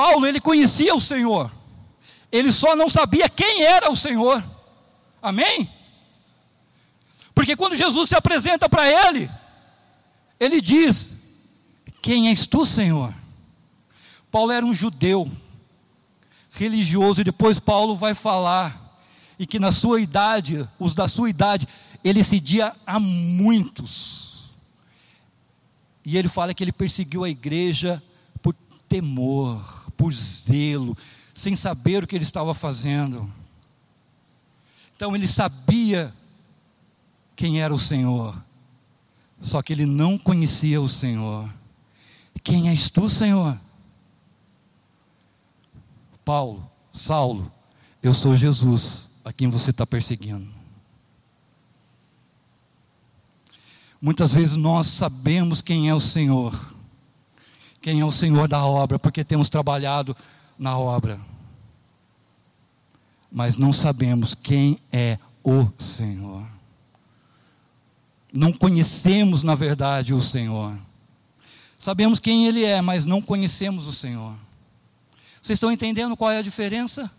[0.00, 1.52] Paulo, ele conhecia o Senhor,
[2.32, 4.42] ele só não sabia quem era o Senhor,
[5.20, 5.68] amém?
[7.34, 9.30] Porque quando Jesus se apresenta para ele,
[10.40, 11.16] ele diz:
[12.00, 13.12] Quem és tu, Senhor?
[14.30, 15.30] Paulo era um judeu,
[16.50, 18.98] religioso, e depois Paulo vai falar,
[19.38, 21.68] e que na sua idade, os da sua idade,
[22.02, 24.50] ele cedia a muitos.
[26.06, 28.02] E ele fala que ele perseguiu a igreja
[28.40, 28.54] por
[28.88, 30.96] temor por zelo,
[31.34, 33.30] sem saber o que ele estava fazendo.
[34.96, 36.10] Então ele sabia
[37.36, 38.42] quem era o Senhor,
[39.42, 41.52] só que ele não conhecia o Senhor.
[42.42, 43.60] Quem és tu, Senhor?
[46.24, 47.52] Paulo, Saulo,
[48.02, 50.48] eu sou Jesus, a quem você está perseguindo.
[54.00, 56.74] Muitas vezes nós sabemos quem é o Senhor,
[57.80, 60.16] quem é o Senhor da obra, porque temos trabalhado
[60.58, 61.20] na obra.
[63.30, 66.46] Mas não sabemos quem é o Senhor.
[68.32, 70.76] Não conhecemos, na verdade, o Senhor.
[71.78, 74.34] Sabemos quem Ele é, mas não conhecemos o Senhor.
[75.40, 77.10] Vocês estão entendendo qual é a diferença?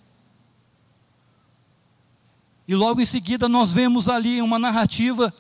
[2.68, 5.34] E logo em seguida nós vemos ali uma narrativa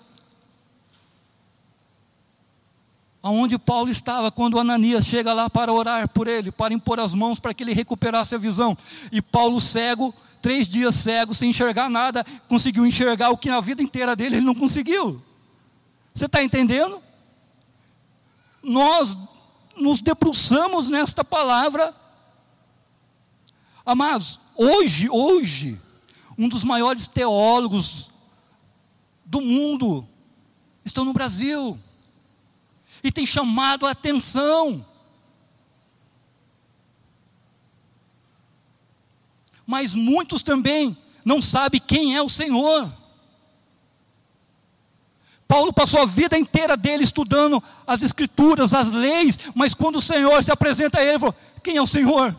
[3.23, 7.39] aonde Paulo estava quando Ananias chega lá para orar por ele, para impor as mãos
[7.39, 8.75] para que ele recuperasse a visão.
[9.11, 13.81] E Paulo cego, três dias cego, sem enxergar nada, conseguiu enxergar o que na vida
[13.81, 15.21] inteira dele ele não conseguiu.
[16.13, 17.01] Você está entendendo?
[18.63, 19.17] Nós
[19.77, 21.95] nos debruçamos nesta palavra.
[23.85, 25.79] Amados, hoje, hoje,
[26.37, 28.09] um dos maiores teólogos
[29.25, 30.07] do mundo
[30.83, 31.79] estão no Brasil
[33.03, 34.85] e tem chamado a atenção.
[39.65, 42.91] Mas muitos também não sabem quem é o Senhor.
[45.47, 50.41] Paulo passou a vida inteira dele estudando as escrituras, as leis, mas quando o Senhor
[50.41, 52.35] se apresenta a ele, ele falou: Quem é o Senhor?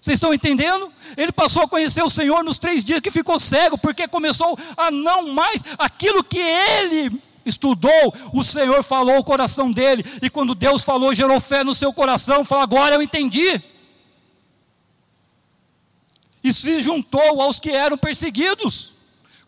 [0.00, 0.90] Vocês estão entendendo?
[1.16, 4.90] Ele passou a conhecer o Senhor nos três dias que ficou cego, porque começou a
[4.90, 10.82] não mais aquilo que ele estudou, o Senhor falou o coração dele, e quando Deus
[10.82, 13.60] falou, gerou fé no seu coração, falou: agora eu entendi.
[16.42, 18.94] E se juntou aos que eram perseguidos,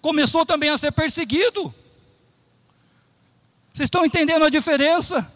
[0.01, 1.75] começou também a ser perseguido.
[3.73, 5.33] Vocês estão entendendo a diferença?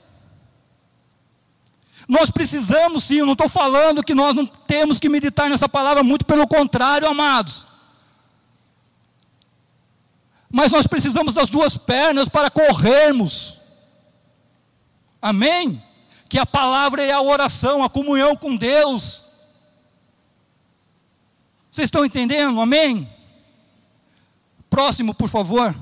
[2.06, 6.04] Nós precisamos sim, eu não estou falando que nós não temos que meditar nessa palavra,
[6.04, 7.66] muito pelo contrário, amados.
[10.50, 13.60] Mas nós precisamos das duas pernas para corrermos.
[15.20, 15.82] Amém?
[16.28, 19.24] Que a palavra é a oração, a comunhão com Deus.
[21.70, 22.60] Vocês estão entendendo?
[22.60, 23.08] Amém?
[24.70, 25.74] Próximo, por favor.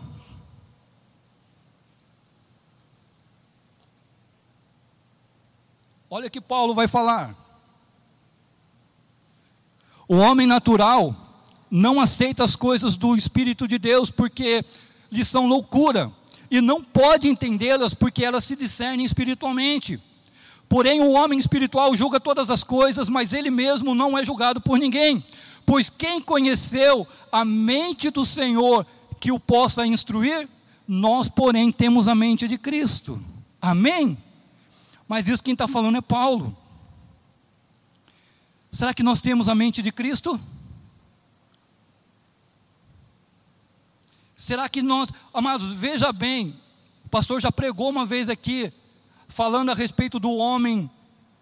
[6.11, 7.35] Olha que Paulo vai falar.
[10.07, 11.24] O homem natural
[11.77, 14.65] não aceita as coisas do Espírito de Deus porque
[15.11, 16.09] lhes são loucura
[16.49, 20.01] e não pode entendê-las porque elas se discernem espiritualmente.
[20.69, 24.79] Porém, o homem espiritual julga todas as coisas, mas ele mesmo não é julgado por
[24.79, 25.25] ninguém.
[25.67, 28.87] Pois quem conheceu a mente do Senhor
[29.19, 30.49] que o possa instruir,
[30.87, 33.21] nós, porém, temos a mente de Cristo.
[33.61, 34.17] Amém?
[35.09, 36.57] Mas isso quem está falando é Paulo.
[38.71, 40.41] Será que nós temos a mente de Cristo?
[44.37, 46.55] Será que nós, amados, veja bem,
[47.05, 48.73] o pastor já pregou uma vez aqui,
[49.29, 50.91] falando a respeito do homem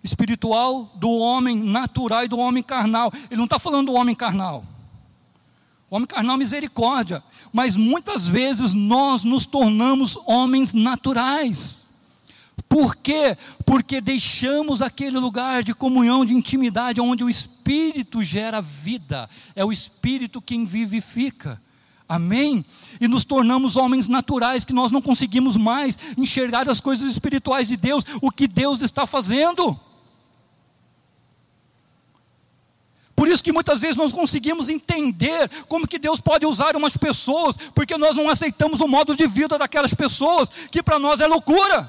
[0.03, 3.13] espiritual, do homem natural e do homem carnal.
[3.31, 4.65] Ele não está falando do homem carnal.
[5.89, 7.23] O homem carnal é misericórdia.
[7.53, 11.83] Mas muitas vezes nós nos tornamos homens naturais.
[12.69, 13.37] Por quê?
[13.67, 19.29] Porque deixamos aquele lugar de comunhão, de intimidade, onde o Espírito gera vida.
[19.55, 21.61] É o Espírito quem vivifica.
[22.09, 22.65] Amém?
[23.01, 27.77] E nos tornamos homens naturais que nós não conseguimos mais enxergar as coisas espirituais de
[27.77, 29.79] Deus, o que Deus está fazendo.
[33.15, 37.57] Por isso que muitas vezes nós conseguimos entender como que Deus pode usar umas pessoas,
[37.75, 41.89] porque nós não aceitamos o modo de vida daquelas pessoas, que para nós é loucura.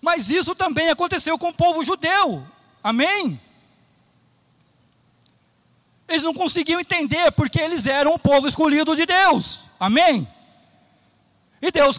[0.00, 2.46] Mas isso também aconteceu com o povo judeu.
[2.82, 3.38] Amém?
[6.14, 9.64] Eles não conseguiam entender porque eles eram o povo escolhido de Deus.
[9.80, 10.28] Amém?
[11.60, 11.98] E Deus,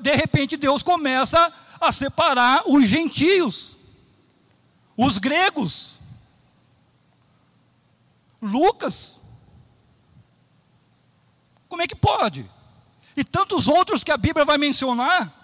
[0.00, 3.76] de repente, Deus começa a separar os gentios,
[4.96, 5.98] os gregos,
[8.40, 9.20] Lucas.
[11.68, 12.48] Como é que pode?
[13.16, 15.35] E tantos outros que a Bíblia vai mencionar.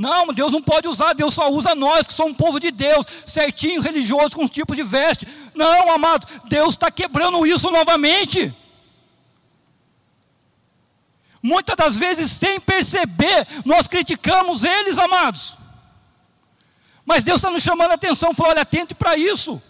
[0.00, 3.04] Não, Deus não pode usar, Deus só usa nós, que somos um povo de Deus,
[3.26, 5.28] certinho, religioso, com os tipos de veste.
[5.54, 8.50] Não, amado, Deus está quebrando isso novamente.
[11.42, 15.58] Muitas das vezes, sem perceber, nós criticamos eles, amados.
[17.04, 19.62] Mas Deus está nos chamando a atenção, falou: olha, atente para isso.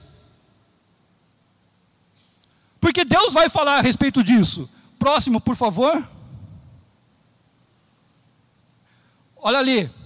[2.81, 4.70] Porque Deus vai falar a respeito disso.
[4.97, 6.09] Próximo, por favor.
[9.35, 9.99] Olha ali.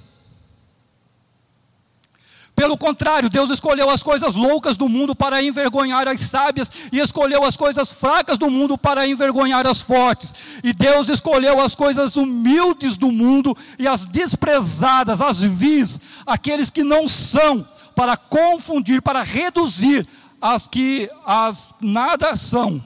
[2.54, 7.44] Pelo contrário, Deus escolheu as coisas loucas do mundo para envergonhar as sábias, e escolheu
[7.44, 10.32] as coisas fracas do mundo para envergonhar as fortes.
[10.62, 16.84] E Deus escolheu as coisas humildes do mundo e as desprezadas, as vis, aqueles que
[16.84, 20.06] não são, para confundir, para reduzir
[20.40, 22.82] as que as nada são,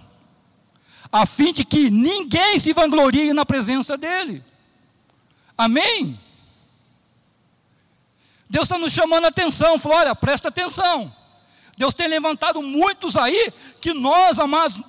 [1.11, 4.43] a fim de que ninguém se vanglorie na presença dEle.
[5.57, 6.19] Amém?
[8.49, 11.15] Deus está nos chamando a atenção, falou: olha, presta atenção.
[11.77, 14.83] Deus tem levantado muitos aí que nós, amados,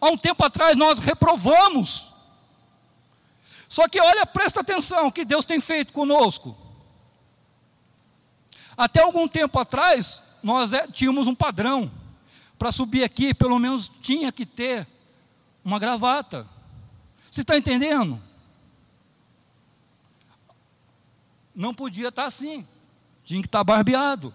[0.00, 2.12] há um tempo atrás nós reprovamos.
[3.68, 6.56] Só que olha, presta atenção, o que Deus tem feito conosco.
[8.76, 11.90] Até algum tempo atrás, nós é, tínhamos um padrão.
[12.58, 14.86] Para subir aqui, pelo menos tinha que ter
[15.64, 16.46] uma gravata.
[17.30, 18.20] Você está entendendo?
[21.54, 22.66] Não podia estar tá assim
[23.24, 24.32] tinha que estar barbeado.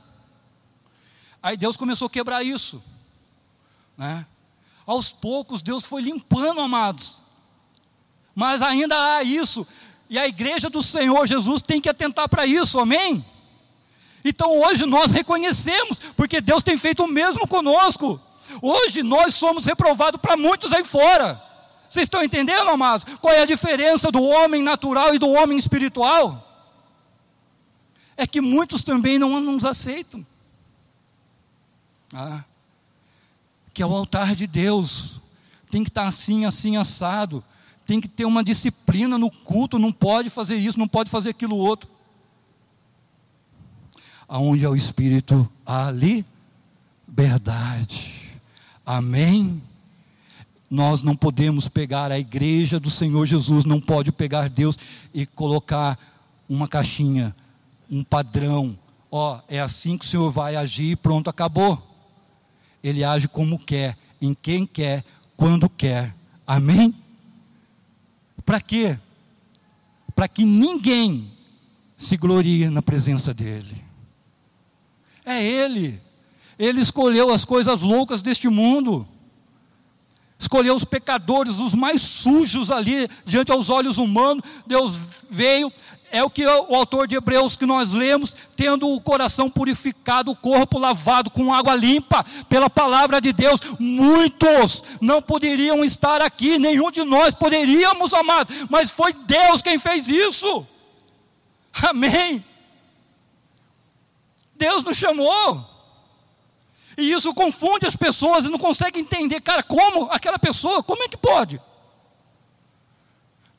[1.41, 2.83] Aí Deus começou a quebrar isso.
[3.97, 4.25] Né?
[4.85, 7.17] Aos poucos Deus foi limpando, amados.
[8.35, 9.65] Mas ainda há isso.
[10.09, 13.23] E a igreja do Senhor Jesus tem que atentar para isso, amém?
[14.25, 18.19] Então hoje nós reconhecemos, porque Deus tem feito o mesmo conosco.
[18.61, 21.41] Hoje nós somos reprovados para muitos aí fora.
[21.87, 23.05] Vocês estão entendendo, amados?
[23.21, 26.48] Qual é a diferença do homem natural e do homem espiritual?
[28.19, 30.25] É que muitos também não nos aceitam.
[32.13, 32.43] Ah,
[33.73, 35.21] que é o altar de Deus,
[35.69, 37.43] tem que estar assim, assim, assado,
[37.85, 41.55] tem que ter uma disciplina no culto, não pode fazer isso, não pode fazer aquilo
[41.55, 41.89] outro.
[44.27, 46.25] Aonde é o Espírito, ali
[47.19, 48.31] liberdade.
[48.85, 49.61] Amém?
[50.69, 54.77] Nós não podemos pegar a igreja do Senhor Jesus, não pode pegar Deus
[55.13, 55.97] e colocar
[56.47, 57.35] uma caixinha
[57.89, 58.77] um padrão.
[59.11, 61.81] Ó, é assim que o Senhor vai agir e pronto, acabou.
[62.83, 65.03] Ele age como quer, em quem quer,
[65.35, 66.15] quando quer.
[66.45, 66.93] Amém?
[68.45, 68.97] Para quê?
[70.15, 71.31] Para que ninguém
[71.97, 73.83] se glorie na presença dEle.
[75.25, 76.01] É Ele.
[76.57, 79.07] Ele escolheu as coisas loucas deste mundo.
[80.37, 84.43] Escolheu os pecadores, os mais sujos ali, diante aos olhos humanos.
[84.65, 84.97] Deus
[85.29, 85.71] veio,
[86.11, 90.35] é o que o autor de Hebreus que nós lemos, tendo o coração purificado, o
[90.35, 93.59] corpo lavado com água limpa pela palavra de Deus.
[93.79, 100.07] Muitos não poderiam estar aqui, nenhum de nós poderíamos, amado, mas foi Deus quem fez
[100.07, 100.65] isso.
[101.81, 102.43] Amém.
[104.55, 105.65] Deus nos chamou.
[106.97, 111.07] E isso confunde as pessoas e não consegue entender, cara, como aquela pessoa, como é
[111.07, 111.61] que pode?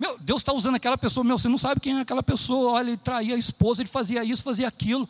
[0.00, 2.72] Meu, Deus está usando aquela pessoa, meu, você não sabe quem é aquela pessoa.
[2.72, 5.06] Olha, ele traía a esposa, ele fazia isso, fazia aquilo.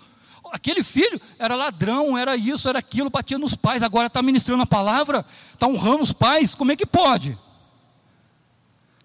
[0.51, 4.67] Aquele filho era ladrão, era isso, era aquilo, batia nos pais, agora está ministrando a
[4.67, 7.39] palavra, está honrando os pais, como é que pode?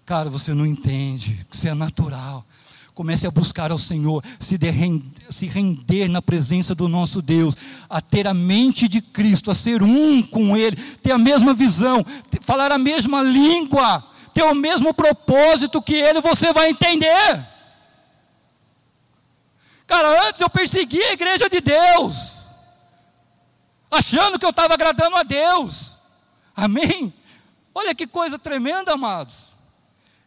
[0.04, 2.44] Cara, você não entende, isso é natural.
[2.92, 7.54] Comece a buscar ao Senhor, se, derrender, se render na presença do nosso Deus,
[7.88, 12.04] a ter a mente de Cristo, a ser um com Ele, ter a mesma visão,
[12.40, 14.02] falar a mesma língua
[14.36, 17.42] ter o mesmo propósito que ele, você vai entender.
[19.86, 22.40] Cara, antes eu perseguia a igreja de Deus,
[23.90, 25.98] achando que eu estava agradando a Deus.
[26.54, 27.10] Amém?
[27.74, 29.56] Olha que coisa tremenda, amados.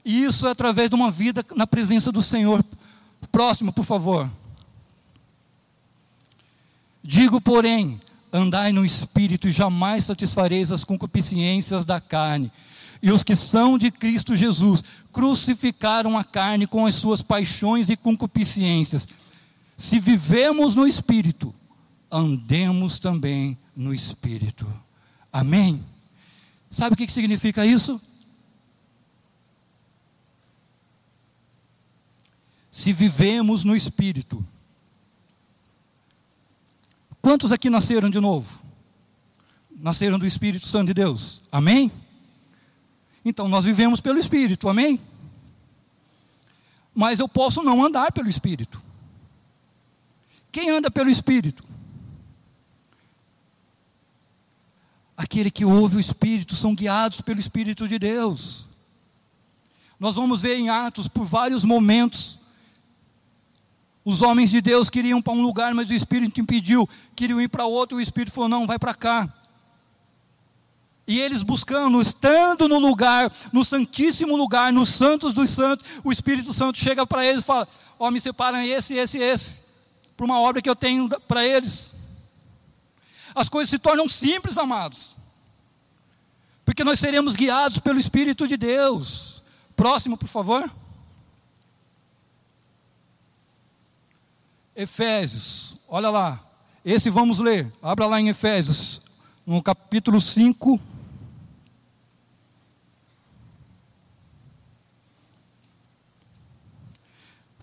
[0.03, 2.65] E isso é através de uma vida na presença do Senhor.
[3.31, 4.27] Próximo, por favor.
[7.03, 8.01] Digo, porém,
[8.33, 12.51] andai no espírito e jamais satisfareis as concupiscências da carne.
[13.01, 17.95] E os que são de Cristo Jesus crucificaram a carne com as suas paixões e
[17.95, 19.07] concupiscências.
[19.77, 21.53] Se vivemos no espírito,
[22.11, 24.65] andemos também no espírito.
[25.31, 25.83] Amém?
[26.69, 28.01] Sabe o que significa isso?
[32.71, 34.45] Se vivemos no espírito,
[37.21, 38.61] Quantos aqui nasceram de novo?
[39.77, 41.41] Nasceram do Espírito Santo de Deus.
[41.51, 41.91] Amém?
[43.23, 44.99] Então nós vivemos pelo Espírito, amém?
[46.93, 48.83] Mas eu posso não andar pelo Espírito.
[50.51, 51.63] Quem anda pelo Espírito?
[55.15, 58.67] Aquele que ouve o Espírito são guiados pelo Espírito de Deus.
[59.99, 62.39] Nós vamos ver em Atos por vários momentos
[64.09, 66.89] os homens de Deus queriam para um lugar, mas o Espírito impediu.
[67.15, 69.31] Queriam ir para outro, o Espírito falou: não, vai para cá.
[71.09, 76.53] E eles buscando, estando no lugar, no santíssimo lugar, nos santos dos santos, o Espírito
[76.53, 79.59] Santo chega para eles e fala: Ó, oh, me separam esse, esse, esse,
[80.15, 81.95] para uma obra que eu tenho para eles.
[83.33, 85.15] As coisas se tornam simples, amados,
[86.63, 89.41] porque nós seremos guiados pelo Espírito de Deus.
[89.75, 90.71] Próximo, por favor.
[94.75, 96.39] Efésios, olha lá.
[96.85, 97.73] Esse vamos ler.
[97.81, 99.01] Abra lá em Efésios,
[99.43, 100.88] no capítulo 5.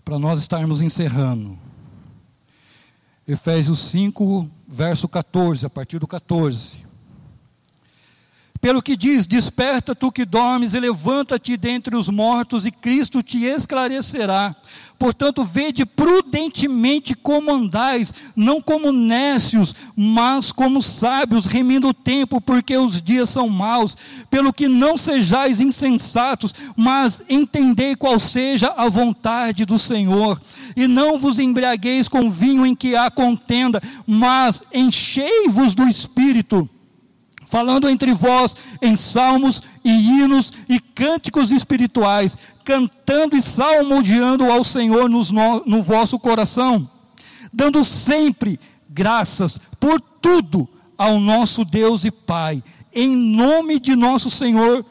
[0.07, 1.59] Para nós estarmos encerrando.
[3.27, 6.86] Efésios 5, verso 14, a partir do 14.
[8.59, 13.43] Pelo que diz: Desperta tu que dormes e levanta-te dentre os mortos, e Cristo te
[13.43, 14.55] esclarecerá.
[14.97, 22.75] Portanto, vede prudentemente como andais, não como nécios, mas como sábios, remindo o tempo, porque
[22.75, 23.95] os dias são maus.
[24.29, 30.41] Pelo que não sejais insensatos, mas entendei qual seja a vontade do Senhor.
[30.75, 36.67] E não vos embriagueis com vinho em que há contenda, mas enchei-vos do espírito
[37.49, 45.09] falando entre vós em salmos e hinos e cânticos espirituais, cantando e salmodiando ao Senhor
[45.09, 45.21] no,
[45.65, 46.89] no vosso coração,
[47.53, 50.67] dando sempre graças por tudo
[50.97, 54.85] ao nosso Deus e Pai, em nome de nosso Senhor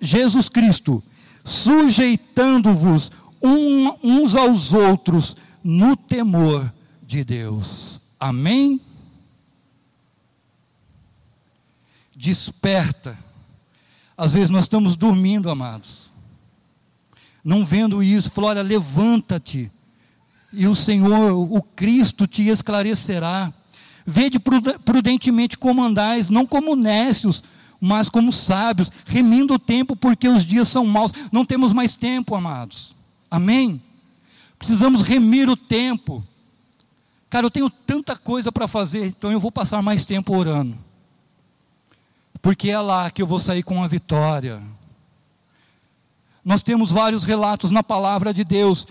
[0.00, 1.02] Jesus Cristo,
[1.42, 3.10] sujeitando-vos
[4.02, 6.72] uns aos outros no temor
[7.04, 8.00] de Deus.
[8.18, 8.80] Amém?
[12.16, 13.16] Desperta.
[14.16, 16.10] Às vezes nós estamos dormindo, amados,
[17.44, 19.70] não vendo isso, falou: olha, levanta-te,
[20.52, 23.52] e o Senhor, o Cristo, te esclarecerá.
[24.06, 24.38] Vede
[24.84, 27.42] prudentemente como andais, não como nécios,
[27.80, 31.12] mas como sábios, remindo o tempo, porque os dias são maus.
[31.30, 32.94] Não temos mais tempo, amados.
[33.28, 33.82] Amém?
[34.58, 36.24] Precisamos remir o tempo.
[37.28, 40.85] Cara, eu tenho tanta coisa para fazer, então eu vou passar mais tempo orando
[42.40, 44.62] porque é lá que eu vou sair com a vitória.
[46.44, 48.86] Nós temos vários relatos na palavra de Deus.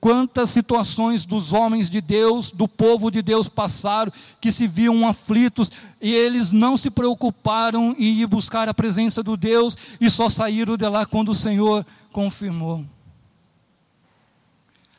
[0.00, 5.70] Quantas situações dos homens de Deus, do povo de Deus passaram, que se viam aflitos
[6.00, 10.76] e eles não se preocuparam em ir buscar a presença do Deus e só saíram
[10.76, 12.84] de lá quando o Senhor confirmou.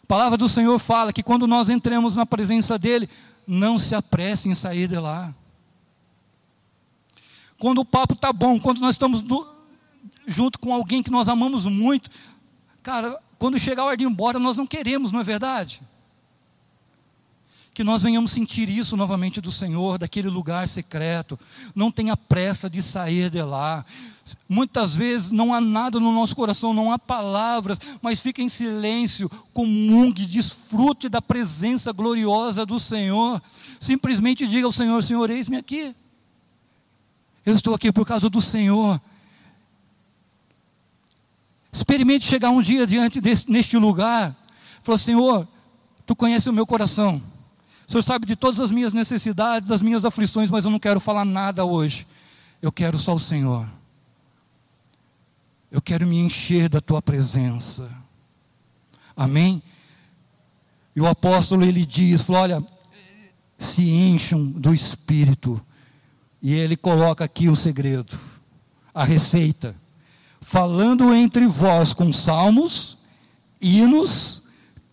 [0.04, 3.10] A palavra do Senhor fala que quando nós entremos na presença dEle,
[3.48, 5.34] não se apresse em sair de lá
[7.60, 9.48] quando o papo está bom, quando nós estamos do,
[10.28, 12.10] junto com alguém que nós amamos muito,
[12.84, 15.82] cara, quando chegar a hora de ir embora, nós não queremos, não é verdade?
[17.74, 21.40] Que nós venhamos sentir isso novamente do Senhor, daquele lugar secreto.
[21.76, 23.86] Não tenha pressa de sair de lá.
[24.50, 29.30] Muitas vezes não há nada no nosso coração, não há palavras, mas fique em silêncio,
[29.54, 33.40] comungue, desfrute da presença gloriosa do Senhor.
[33.80, 35.96] Simplesmente diga ao Senhor: Senhor, eis-me aqui.
[37.48, 39.00] Eu estou aqui por causa do Senhor.
[41.72, 44.36] Experimente chegar um dia diante desse, neste lugar.
[44.82, 45.48] Falar, Senhor,
[46.06, 47.24] Tu conheces o meu coração.
[47.88, 51.00] O Senhor sabe de todas as minhas necessidades, das minhas aflições, mas eu não quero
[51.00, 52.06] falar nada hoje.
[52.62, 53.66] Eu quero só o Senhor.
[55.72, 57.90] Eu quero me encher da Tua presença.
[59.16, 59.64] Amém?
[60.94, 62.66] E o apóstolo ele diz: falou, olha,
[63.58, 65.66] se encham do Espírito.
[66.42, 68.18] E ele coloca aqui um segredo,
[68.94, 69.76] a receita.
[70.40, 72.98] falando entre vós com salmos,
[73.60, 74.44] hinos,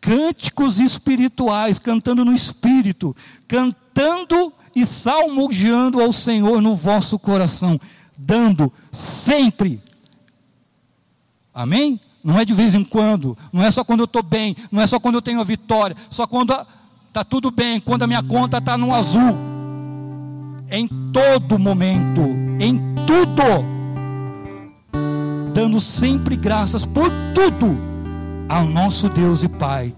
[0.01, 3.15] cânticos espirituais, cantando no espírito,
[3.47, 7.81] cantando e salmodiando ao Senhor no vosso coração,
[8.19, 9.81] dando sempre.
[11.55, 12.01] Amém?
[12.23, 14.87] Não é de vez em quando, não é só quando eu estou bem, não é
[14.87, 16.53] só quando eu tenho a vitória, só quando
[17.07, 19.54] está tudo bem, quando a minha conta está no azul.
[20.71, 22.23] Em todo momento,
[22.59, 23.65] em tudo,
[25.53, 27.77] dando sempre graças por tudo
[28.49, 29.95] ao nosso Deus e Pai,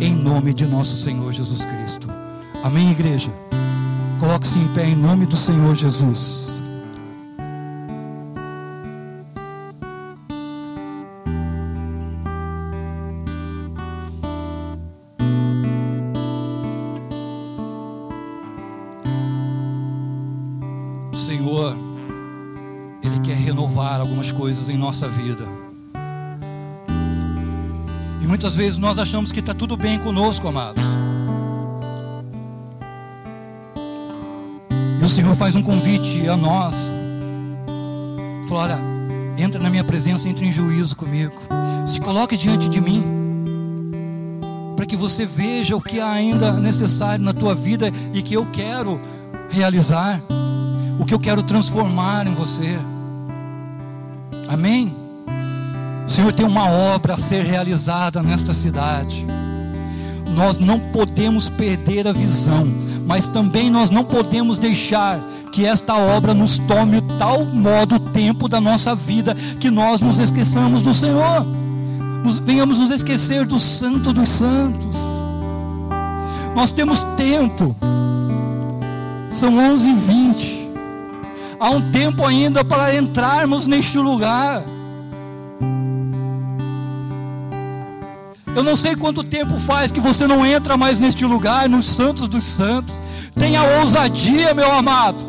[0.00, 2.08] em nome de nosso Senhor Jesus Cristo.
[2.62, 3.30] Amém, igreja?
[4.18, 6.59] Coloque-se em pé em nome do Senhor Jesus.
[24.50, 25.44] Coisas em nossa vida.
[28.20, 30.82] E muitas vezes nós achamos que está tudo bem conosco, amados.
[35.00, 36.90] o Senhor faz um convite a nós.
[38.48, 38.78] Falou: olha,
[39.38, 41.34] entra na minha presença, entre em juízo comigo.
[41.86, 43.04] Se coloque diante de mim.
[44.74, 48.44] Para que você veja o que há ainda necessário na tua vida e que eu
[48.46, 49.00] quero
[49.48, 50.20] realizar.
[50.98, 52.76] O que eu quero transformar em você.
[54.50, 54.94] Amém?
[56.06, 59.24] O Senhor tem uma obra a ser realizada nesta cidade.
[60.34, 62.66] Nós não podemos perder a visão
[63.10, 65.18] mas também nós não podemos deixar
[65.50, 70.16] que esta obra nos tome tal modo o tempo da nossa vida que nós nos
[70.20, 71.44] esqueçamos do Senhor,
[72.22, 74.96] nos, venhamos nos esquecer do Santo dos Santos.
[76.54, 77.74] Nós temos tempo,
[79.28, 80.59] são 11h20,
[81.60, 84.64] há um tempo ainda para entrarmos neste lugar.
[88.56, 92.26] Eu não sei quanto tempo faz que você não entra mais neste lugar, nos santos
[92.26, 93.00] dos santos.
[93.38, 95.28] Tenha ousadia, meu amado.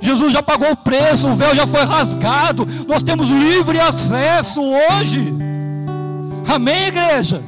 [0.00, 2.66] Jesus já pagou o preço, o véu já foi rasgado.
[2.88, 5.32] Nós temos livre acesso hoje.
[6.46, 7.42] Amém, igreja?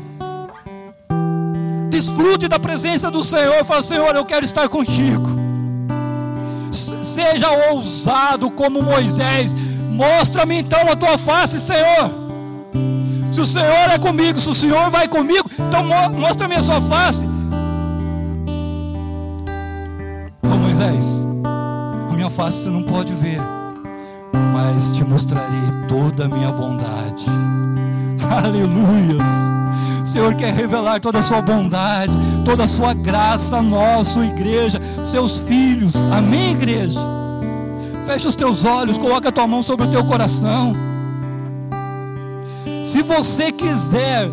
[1.90, 3.64] Desfrute da presença do Senhor.
[3.64, 5.41] Fala, Senhor, eu quero estar contigo.
[7.12, 9.54] Seja ousado como Moisés.
[9.90, 12.10] Mostra-me então a tua face, Senhor.
[13.30, 17.26] Se o Senhor é comigo, se o Senhor vai comigo, então mostra-me a sua face.
[20.42, 23.40] Ô Moisés, a minha face você não pode ver,
[24.54, 27.26] mas te mostrarei toda a minha bondade.
[28.42, 29.52] Aleluias.
[30.12, 32.12] Senhor quer revelar toda a sua bondade,
[32.44, 35.96] toda a sua graça a nós, sua igreja, seus filhos.
[36.12, 37.00] Amém, igreja?
[38.06, 40.76] Fecha os teus olhos, coloca a tua mão sobre o teu coração.
[42.84, 44.28] Se você quiser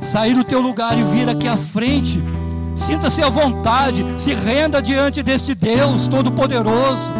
[0.00, 2.22] sair do teu lugar e vir aqui à frente,
[2.76, 7.12] sinta-se à vontade, se renda diante deste Deus Todo-Poderoso.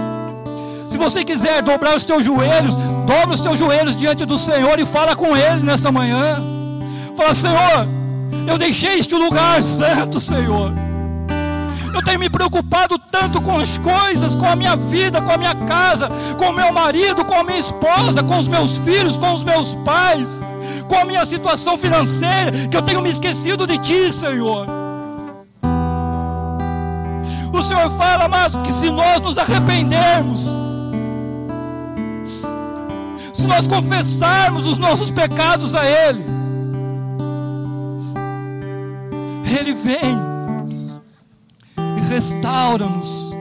[0.87, 4.87] Se você quiser dobrar os teus joelhos, dobra os teus joelhos diante do Senhor e
[4.87, 6.54] fala com Ele nesta manhã.
[7.17, 7.89] Fala, Senhor,
[8.49, 10.73] eu deixei este lugar santo, Senhor.
[11.95, 15.55] Eu tenho me preocupado tanto com as coisas, com a minha vida, com a minha
[15.55, 19.45] casa, com o meu marido, com a minha esposa, com os meus filhos, com os
[19.45, 20.27] meus pais,
[20.89, 24.67] com a minha situação financeira, que eu tenho me esquecido de Ti, Senhor.
[27.53, 30.53] O Senhor fala, mas que se nós nos arrependermos,
[33.33, 36.34] se nós confessarmos os nossos pecados a Ele
[42.25, 43.35] restaura-nos.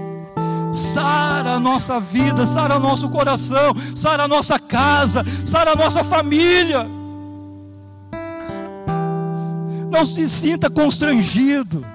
[0.74, 6.86] Sara a nossa vida, sara nosso coração, sara a nossa casa, sara a nossa família.
[9.92, 11.86] Não se sinta constrangido.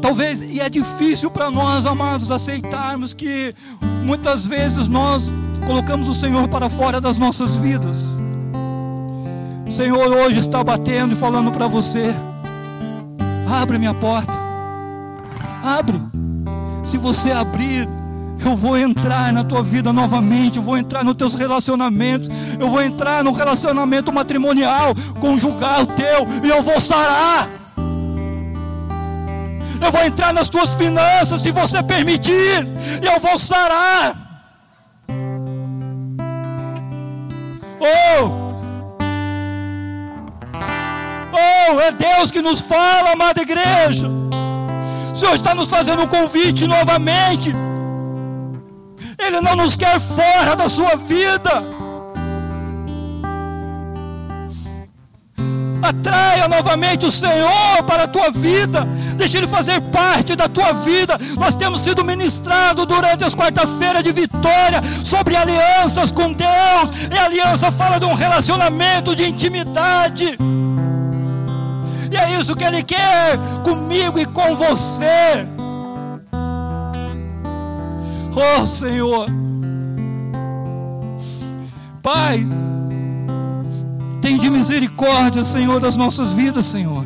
[0.00, 3.52] Talvez, e é difícil para nós, amados, aceitarmos que
[4.04, 5.32] muitas vezes nós
[5.66, 8.20] colocamos o Senhor para fora das nossas vidas.
[9.66, 12.14] O Senhor hoje está batendo e falando para você:
[13.50, 14.32] abre minha porta,
[15.64, 16.00] abre.
[16.84, 17.88] Se você abrir,
[18.44, 22.28] eu vou entrar na tua vida novamente, eu vou entrar nos teus relacionamentos,
[22.58, 27.48] eu vou entrar no relacionamento matrimonial, conjugar o teu, e eu vou sarar.
[29.80, 32.66] Eu vou entrar nas tuas finanças, se você permitir,
[33.02, 34.16] e eu vou sarar.
[37.80, 38.47] Oh!
[41.38, 44.08] Oh, é Deus que nos fala, amada igreja.
[45.12, 47.54] O Senhor está nos fazendo um convite novamente.
[49.18, 51.78] Ele não nos quer fora da sua vida.
[55.82, 58.86] Atraia novamente o Senhor para a tua vida.
[59.16, 61.18] Deixa Ele fazer parte da tua vida.
[61.36, 67.08] Nós temos sido ministrados durante as quarta-feiras de vitória sobre alianças com Deus.
[67.12, 70.38] E a aliança fala de um relacionamento de intimidade.
[72.20, 75.46] É isso que Ele quer comigo e com você.
[78.34, 79.26] Oh Senhor,
[82.02, 82.46] Pai,
[84.20, 87.04] tem de misericórdia, Senhor, das nossas vidas, Senhor.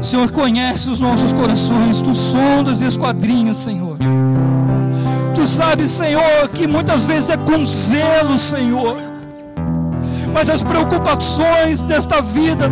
[0.00, 3.98] Senhor conhece os nossos corações, tu sondas e esquadrinhas, Senhor.
[5.34, 8.96] Tu sabes, Senhor, que muitas vezes é com zelo, Senhor.
[10.36, 12.68] Mas as preocupações desta vida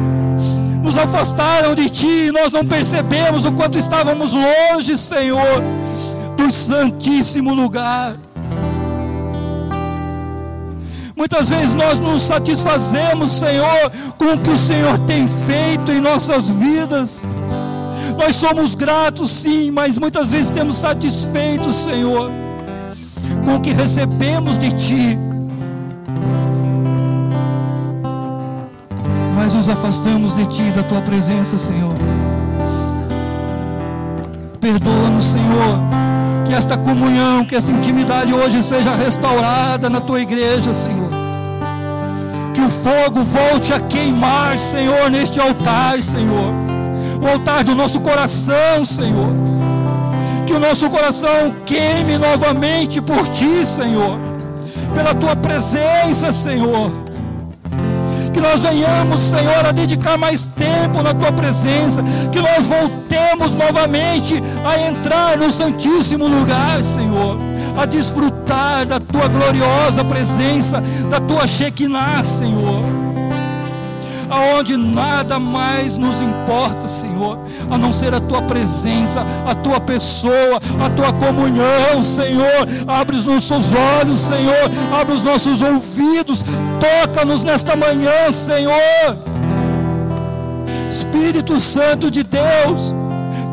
[0.83, 5.63] nos afastaram de Ti, e nós não percebemos o quanto estávamos longe, Senhor,
[6.37, 8.17] do Santíssimo lugar.
[11.17, 16.51] Muitas vezes nós nos satisfazemos, Senhor, com o que o Senhor tem feito em nossas
[16.51, 17.23] vidas.
[18.19, 22.31] Nós somos gratos, sim, mas muitas vezes temos satisfeito, Senhor,
[23.43, 25.34] com o que recebemos de Ti.
[29.65, 31.95] Nos afastamos de Ti, da Tua presença, Senhor.
[34.61, 35.95] Perdoa-nos, Senhor
[36.47, 41.09] que esta comunhão, que essa intimidade hoje seja restaurada na tua igreja, Senhor.
[42.53, 46.53] Que o fogo volte a queimar, Senhor, neste altar, Senhor.
[47.23, 49.33] O altar do nosso coração, Senhor.
[50.47, 54.19] Que o nosso coração queime novamente por ti, Senhor.
[54.95, 57.04] Pela tua presença, Senhor.
[58.35, 62.03] Que nós venhamos, Senhor, a dedicar mais tempo na tua presença.
[62.31, 67.39] Que nós voltemos novamente a entrar no Santíssimo lugar, Senhor.
[67.77, 72.94] A desfrutar da tua gloriosa presença, da tua Shekinah, Senhor
[74.29, 77.39] aonde nada mais nos importa, Senhor,
[77.71, 82.67] a não ser a tua presença, a tua pessoa, a tua comunhão, Senhor.
[82.87, 86.45] Abre os nossos olhos, Senhor, abre os nossos ouvidos,
[86.81, 89.17] toca-nos nesta manhã, Senhor.
[90.89, 92.95] Espírito Santo de Deus,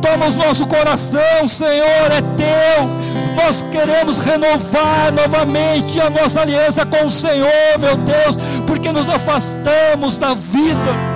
[0.02, 3.21] toma o nosso coração, Senhor, é teu.
[3.36, 10.18] Nós queremos renovar novamente a nossa aliança com o Senhor, meu Deus, porque nos afastamos
[10.18, 11.12] da vida.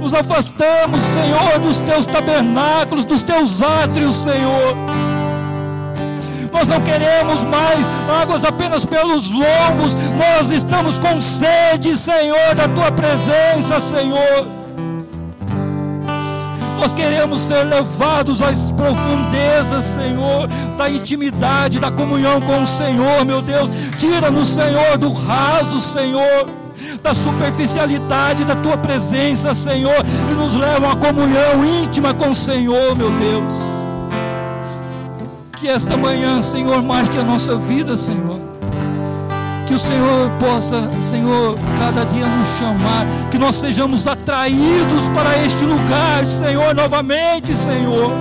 [0.00, 4.76] Nos afastamos, Senhor, dos teus tabernáculos, dos teus átrios, Senhor.
[6.52, 7.80] Nós não queremos mais
[8.22, 14.63] águas apenas pelos lombos, nós estamos com sede, Senhor, da tua presença, Senhor.
[16.84, 23.40] Nós queremos ser levados às profundezas, Senhor, da intimidade, da comunhão com o Senhor, meu
[23.40, 23.70] Deus.
[23.96, 26.46] Tira-nos, Senhor, do raso, Senhor,
[27.02, 29.96] da superficialidade da tua presença, Senhor,
[30.30, 33.54] e nos leva a uma comunhão íntima com o Senhor, meu Deus.
[35.56, 38.43] Que esta manhã, Senhor, marque a nossa vida, Senhor.
[39.74, 46.24] O Senhor possa, Senhor, cada dia nos chamar, que nós sejamos atraídos para este lugar,
[46.24, 48.12] Senhor, novamente, Senhor.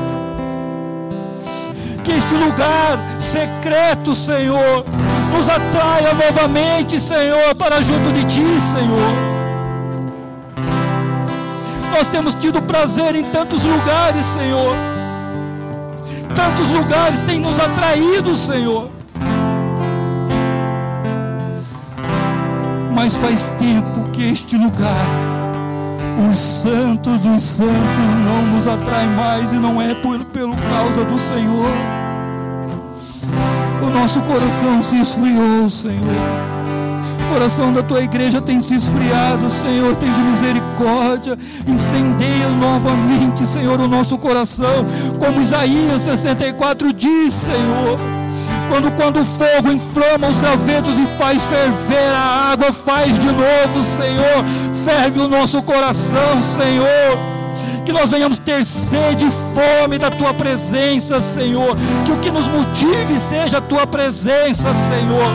[2.03, 4.83] Que este lugar secreto, Senhor,
[5.31, 9.13] nos atraia novamente, Senhor, para junto de Ti, Senhor.
[11.91, 14.75] Nós temos tido prazer em tantos lugares, Senhor.
[16.35, 18.92] Tantos lugares têm nos atraído, Senhor.
[22.93, 25.05] Mas faz tempo que este lugar,
[26.29, 27.73] o Santo dos Santos,
[28.25, 31.71] não nos atrai mais e não é por, pelo causa do Senhor.
[33.81, 36.43] O nosso coração se esfriou, Senhor.
[37.25, 41.37] O coração da tua igreja tem se esfriado, Senhor, tem de misericórdia.
[41.67, 44.85] Incendeia novamente, Senhor, o nosso coração,
[45.19, 48.22] como Isaías 64 diz, Senhor
[48.73, 53.85] quando, quando o fogo inflama os gravetos e faz ferver a água, faz de novo,
[53.85, 54.43] Senhor.
[54.83, 56.87] Ferve o nosso coração, Senhor.
[57.85, 61.75] Que nós venhamos ter sede e fome da tua presença, Senhor.
[62.03, 65.31] Que o que nos motive seja a tua presença, Senhor.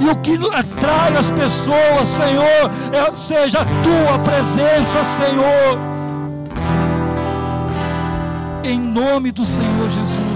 [0.00, 5.94] E o que atrai as pessoas, Senhor, é, seja a tua presença, Senhor.
[8.62, 10.33] Em nome do Senhor Jesus,